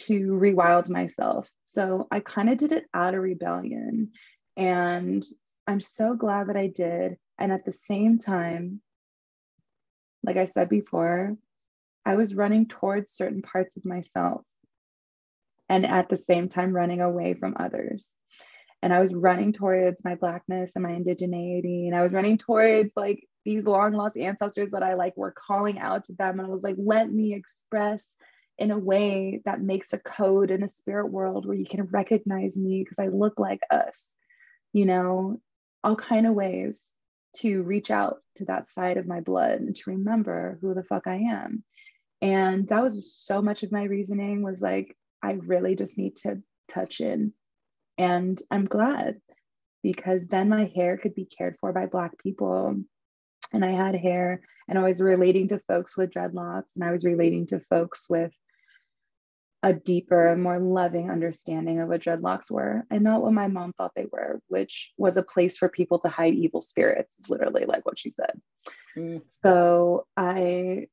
[0.07, 1.49] to rewild myself.
[1.65, 4.11] So I kind of did it out of rebellion.
[4.57, 5.23] And
[5.67, 7.17] I'm so glad that I did.
[7.37, 8.81] And at the same time,
[10.23, 11.37] like I said before,
[12.05, 14.41] I was running towards certain parts of myself
[15.69, 18.15] and at the same time running away from others.
[18.81, 21.87] And I was running towards my blackness and my indigeneity.
[21.87, 25.79] And I was running towards like these long lost ancestors that I like were calling
[25.79, 26.39] out to them.
[26.39, 28.15] And I was like, let me express
[28.59, 32.57] in a way that makes a code in a spirit world where you can recognize
[32.57, 34.15] me because I look like us,
[34.73, 35.39] you know,
[35.81, 36.93] all kind of ways
[37.37, 41.07] to reach out to that side of my blood and to remember who the fuck
[41.07, 41.63] I am.
[42.21, 46.41] And that was so much of my reasoning was like, I really just need to
[46.67, 47.33] touch in.
[47.97, 49.21] And I'm glad
[49.83, 52.75] because then my hair could be cared for by Black people.
[53.53, 57.03] And I had hair, and I was relating to folks with dreadlocks, and I was
[57.03, 58.31] relating to folks with
[59.61, 63.91] a deeper, more loving understanding of what dreadlocks were and not what my mom thought
[63.95, 67.85] they were, which was a place for people to hide evil spirits, is literally like
[67.85, 68.39] what she said.
[68.95, 69.21] Mm.
[69.27, 70.87] So I,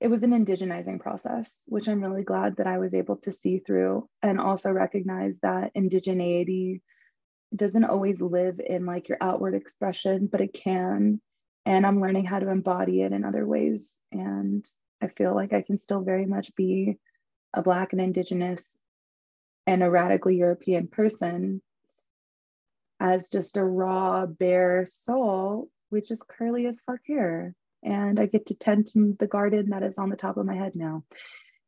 [0.00, 3.58] it was an indigenizing process, which I'm really glad that I was able to see
[3.58, 6.82] through and also recognize that indigeneity
[7.54, 11.20] doesn't always live in like your outward expression, but it can.
[11.64, 13.98] And I'm learning how to embody it in other ways.
[14.12, 14.64] And
[15.02, 16.98] I feel like I can still very much be
[17.56, 18.78] a Black and Indigenous
[19.66, 21.60] and a radically European person
[23.00, 27.54] as just a raw, bare soul, which is curly as fuck hair.
[27.82, 30.54] And I get to tend to the garden that is on the top of my
[30.54, 31.02] head now.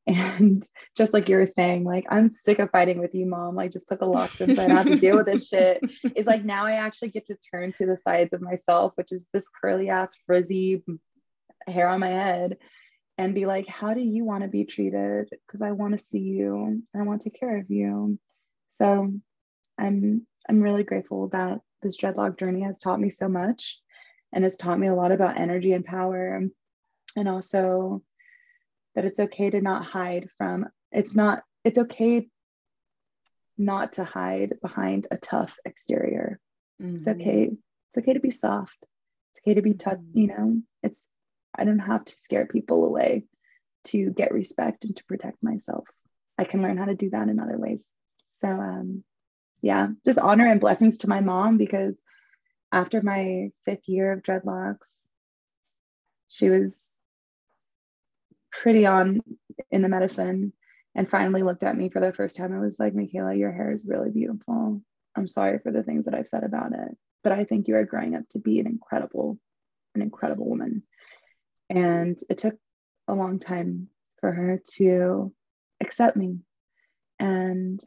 [0.06, 0.66] And
[0.96, 3.54] just like you were saying, like, I'm sick of fighting with you, mom.
[3.54, 5.82] Like, just put the locks in so I don't have to deal with this shit.
[6.16, 9.28] Is like now I actually get to turn to the sides of myself, which is
[9.34, 10.82] this curly ass, frizzy
[11.66, 12.56] hair on my head
[13.18, 15.28] and be like, how do you want to be treated?
[15.46, 16.64] Because I want to see you.
[16.64, 18.18] And I want to take care of you.
[18.70, 19.12] So
[19.76, 23.80] I'm I'm really grateful that this dreadlock journey has taught me so much
[24.32, 26.42] and has taught me a lot about energy and power
[27.16, 28.02] and also
[28.94, 32.28] that it's okay to not hide from it's not it's okay
[33.58, 36.38] not to hide behind a tough exterior.
[36.80, 36.96] Mm-hmm.
[36.98, 37.50] It's okay.
[37.50, 38.76] It's okay to be soft.
[38.80, 40.18] It's okay to be tough, mm-hmm.
[40.18, 40.62] you know.
[40.84, 41.08] It's
[41.56, 43.24] I don't have to scare people away
[43.86, 45.88] to get respect and to protect myself.
[46.36, 47.86] I can learn how to do that in other ways.
[48.30, 49.02] So, um,
[49.60, 52.00] yeah, just honor and blessings to my mom because
[52.70, 55.06] after my fifth year of dreadlocks,
[56.28, 56.98] she was
[58.52, 59.20] pretty on
[59.70, 60.52] in the medicine
[60.94, 62.52] and finally looked at me for the first time.
[62.52, 64.82] I was like, Michaela, your hair is really beautiful.
[65.16, 67.84] I'm sorry for the things that I've said about it, but I think you are
[67.84, 69.38] growing up to be an incredible,
[69.94, 70.82] an incredible woman.
[71.70, 72.56] And it took
[73.06, 73.88] a long time
[74.20, 75.32] for her to
[75.80, 76.38] accept me.
[77.18, 77.80] And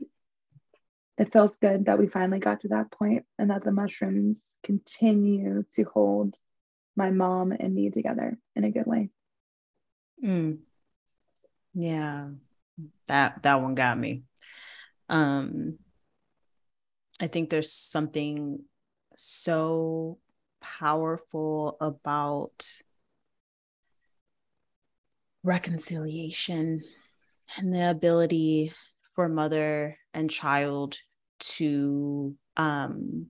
[1.17, 5.63] it feels good that we finally got to that point and that the mushrooms continue
[5.73, 6.35] to hold
[6.95, 9.09] my mom and me together in a good way.
[10.23, 10.59] Mm.
[11.73, 12.29] Yeah.
[13.07, 14.23] That that one got me.
[15.09, 15.77] Um
[17.19, 18.61] I think there's something
[19.15, 20.17] so
[20.59, 22.65] powerful about
[25.43, 26.81] reconciliation
[27.57, 28.73] and the ability
[29.15, 30.97] for mother and child
[31.39, 33.27] to um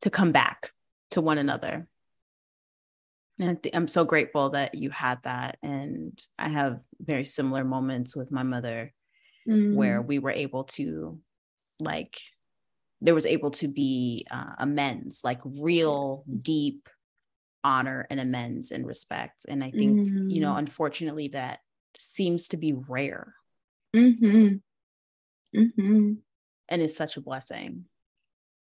[0.00, 0.70] to come back
[1.10, 1.86] to one another.
[3.40, 5.58] And i'm so grateful that you had that.
[5.62, 8.92] And i have very similar moments with my mother
[9.48, 9.74] mm.
[9.74, 11.18] where we were able to
[11.80, 12.18] like
[13.00, 16.88] there was able to be uh, amends like real deep
[17.64, 19.46] honor and amends and respect.
[19.48, 20.28] And I think, mm-hmm.
[20.30, 20.58] you know, mm.
[20.58, 21.60] unfortunately, that
[21.98, 23.34] seems to be rare.
[23.96, 24.56] Mm-hmm.
[25.58, 26.12] Mm-hmm.
[26.68, 27.86] And it's such a blessing.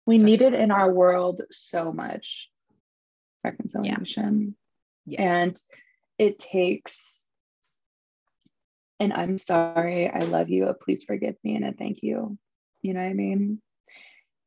[0.06, 2.50] We such need it in our world so much
[3.44, 4.56] reconciliation.
[5.06, 5.22] Yeah.
[5.22, 5.34] yeah.
[5.42, 5.62] And
[6.18, 7.26] it takes,
[9.00, 12.38] and I'm sorry, I love you, a please forgive me, and a thank you.
[12.82, 13.62] You know what I mean?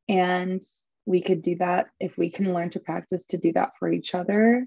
[0.09, 0.63] And
[1.07, 4.15] we could do that if we can learn to practice to do that for each
[4.15, 4.67] other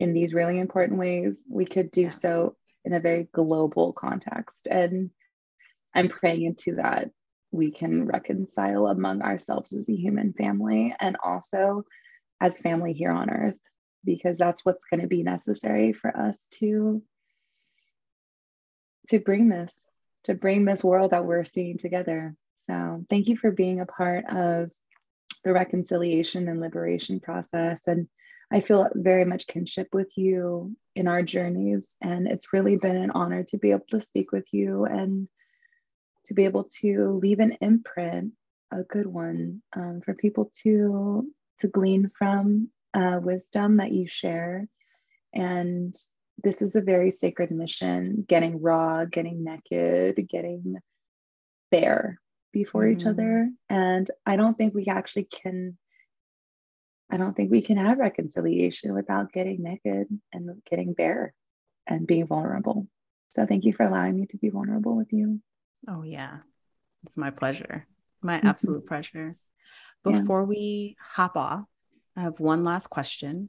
[0.00, 2.08] in these really important ways we could do yeah.
[2.08, 5.10] so in a very global context and
[5.94, 7.10] i'm praying into that
[7.52, 11.84] we can reconcile among ourselves as a human family and also
[12.40, 13.54] as family here on earth
[14.04, 17.00] because that's what's going to be necessary for us to
[19.08, 19.88] to bring this
[20.24, 24.24] to bring this world that we're seeing together so thank you for being a part
[24.28, 24.70] of
[25.44, 27.86] the reconciliation and liberation process.
[27.86, 28.08] And
[28.50, 31.96] I feel very much kinship with you in our journeys.
[32.00, 35.28] And it's really been an honor to be able to speak with you and
[36.26, 38.32] to be able to leave an imprint,
[38.72, 41.28] a good one, um, for people to
[41.60, 44.66] to glean from uh, wisdom that you share.
[45.32, 45.94] And
[46.42, 50.76] this is a very sacred mission getting raw, getting naked, getting
[51.70, 52.20] bare
[52.54, 52.98] before mm-hmm.
[52.98, 53.50] each other.
[53.68, 55.76] And I don't think we actually can,
[57.10, 61.34] I don't think we can have reconciliation without getting naked and getting bare
[61.86, 62.86] and being vulnerable.
[63.32, 65.40] So thank you for allowing me to be vulnerable with you.
[65.88, 66.38] Oh, yeah.
[67.04, 67.86] It's my pleasure.
[68.22, 68.46] My mm-hmm.
[68.46, 69.36] absolute pleasure.
[70.04, 70.46] Before yeah.
[70.46, 71.64] we hop off,
[72.16, 73.48] I have one last question.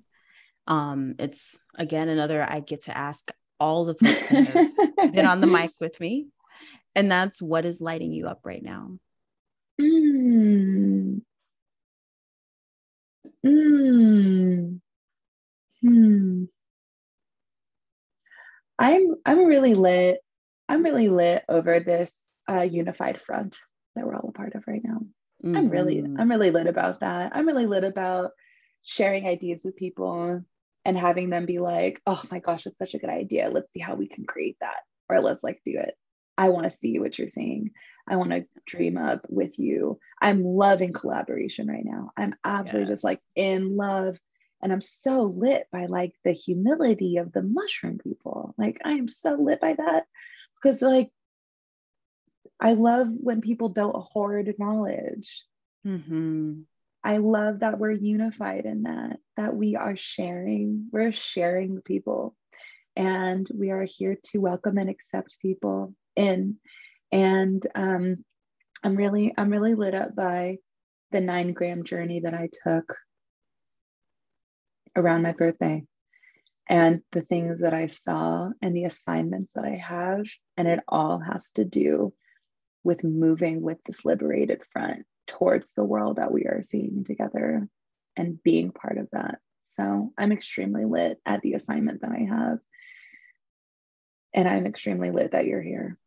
[0.67, 3.29] Um, it's again another I get to ask
[3.59, 6.27] all the folks that have been on the mic with me
[6.95, 8.97] and that's what is lighting you up right now.
[9.79, 11.21] Mm.
[13.45, 14.79] Mm.
[15.81, 16.43] Hmm.
[18.79, 20.19] I'm I'm really lit.
[20.67, 23.57] I'm really lit over this uh, unified front
[23.95, 24.99] that we're all a part of right now.
[25.43, 25.55] Mm-hmm.
[25.55, 26.19] I'm really mm-hmm.
[26.19, 27.31] I'm really lit about that.
[27.35, 28.31] I'm really lit about
[28.83, 30.43] sharing ideas with people
[30.83, 33.49] and having them be like, "Oh my gosh, it's such a good idea.
[33.49, 34.77] Let's see how we can create that."
[35.09, 35.93] Or let's like do it.
[36.37, 37.71] I want to see what you're seeing.
[38.07, 39.99] I want to dream up with you.
[40.21, 42.11] I'm loving collaboration right now.
[42.15, 42.97] I'm absolutely yes.
[42.97, 44.19] just like in love.
[44.61, 48.53] And I'm so lit by like the humility of the mushroom people.
[48.57, 50.05] Like I am so lit by that
[50.61, 51.09] because like
[52.59, 55.43] I love when people don't hoard knowledge.
[55.85, 56.61] Mm-hmm.
[57.03, 62.35] I love that we're unified in that, that we are sharing, we're sharing people,
[62.95, 66.57] and we are here to welcome and accept people in.
[67.11, 68.23] And um,
[68.83, 70.57] I'm really, I'm really lit up by
[71.11, 72.95] the nine gram journey that I took
[74.95, 75.83] around my birthday
[76.67, 80.25] and the things that I saw and the assignments that I have.
[80.57, 82.13] And it all has to do
[82.83, 87.67] with moving with this liberated front towards the world that we are seeing together
[88.15, 89.39] and being part of that.
[89.67, 92.59] So I'm extremely lit at the assignment that I have.
[94.33, 95.97] And I'm extremely lit that you're here.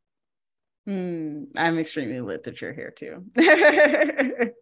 [0.88, 3.24] Mm, I'm extremely lit that you're here too.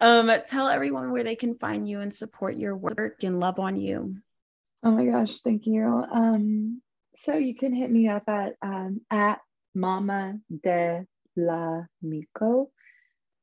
[0.00, 3.76] um, tell everyone where they can find you and support your work and love on
[3.76, 4.16] you.
[4.82, 5.82] Oh my gosh, thank you.
[5.82, 6.82] Um,
[7.16, 9.40] so you can hit me up at um, at
[9.74, 11.06] Mama de
[11.36, 12.70] la Mico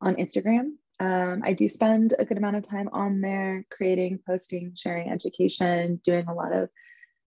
[0.01, 0.73] on Instagram.
[0.99, 5.99] Um, I do spend a good amount of time on there creating, posting, sharing education,
[6.03, 6.69] doing a lot of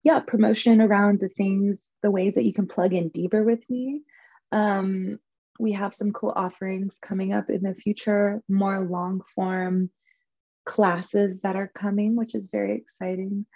[0.03, 4.03] yeah promotion around the things, the ways that you can plug in deeper with me.
[4.53, 5.19] Um,
[5.59, 9.91] we have some cool offerings coming up in the future, more long form
[10.65, 13.47] classes that are coming, which is very exciting.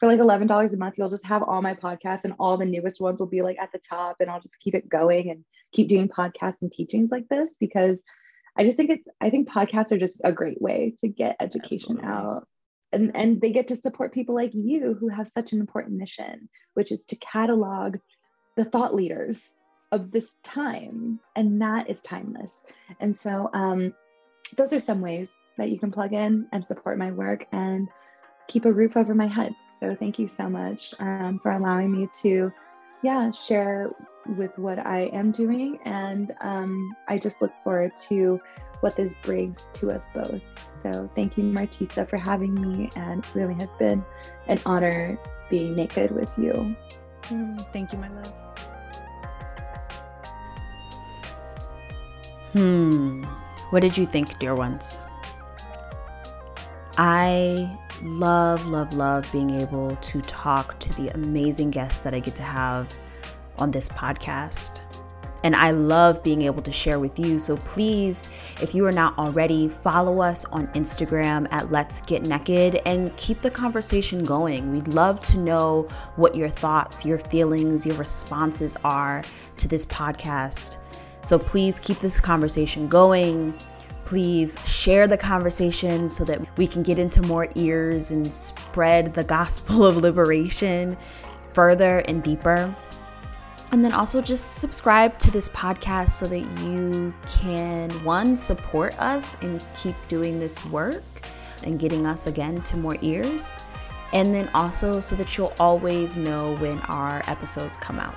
[0.00, 3.00] for like $11 a month, you'll just have all my podcasts and all the newest
[3.00, 5.88] ones will be like at the top and I'll just keep it going and keep
[5.88, 8.02] doing podcasts and teachings like this because
[8.58, 11.98] I just think it's I think podcasts are just a great way to get education
[11.98, 12.08] Absolutely.
[12.08, 12.48] out.
[12.90, 16.48] And, and they get to support people like you who have such an important mission,
[16.72, 17.96] which is to catalog
[18.56, 19.58] the thought leaders
[19.92, 21.20] of this time.
[21.36, 22.64] And that is timeless.
[22.98, 23.94] And so um,
[24.56, 27.88] those are some ways that you can plug in and support my work and
[28.48, 29.54] keep a roof over my head.
[29.78, 32.50] So thank you so much um, for allowing me to,
[33.02, 33.90] yeah, share
[34.36, 35.78] with what I am doing.
[35.84, 38.40] And um, I just look forward to
[38.80, 40.42] what this brings to us both.
[40.82, 42.90] So thank you, Martisa, for having me.
[42.96, 44.04] And it really has been
[44.46, 45.18] an honor
[45.50, 46.74] being naked with you.
[47.24, 48.34] Mm, thank you, my love.
[52.52, 53.24] Hmm.
[53.70, 55.00] What did you think, dear ones?
[56.96, 62.36] I love, love, love being able to talk to the amazing guests that I get
[62.36, 62.96] to have
[63.58, 64.80] on this podcast.
[65.44, 67.38] And I love being able to share with you.
[67.38, 68.28] So please,
[68.60, 73.40] if you are not already, follow us on Instagram at Let's Get Naked and keep
[73.40, 74.72] the conversation going.
[74.72, 79.22] We'd love to know what your thoughts, your feelings, your responses are
[79.58, 80.78] to this podcast.
[81.22, 83.56] So please keep this conversation going.
[84.08, 89.22] Please share the conversation so that we can get into more ears and spread the
[89.22, 90.96] gospel of liberation
[91.52, 92.74] further and deeper.
[93.70, 99.36] And then also just subscribe to this podcast so that you can, one, support us
[99.42, 101.04] and keep doing this work
[101.66, 103.58] and getting us again to more ears.
[104.14, 108.16] And then also so that you'll always know when our episodes come out.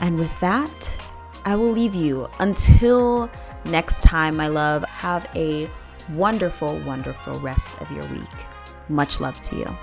[0.00, 0.98] And with that,
[1.44, 3.30] I will leave you until
[3.66, 4.84] next time, my love.
[4.84, 5.68] Have a
[6.10, 8.46] wonderful, wonderful rest of your week.
[8.88, 9.78] Much love to you.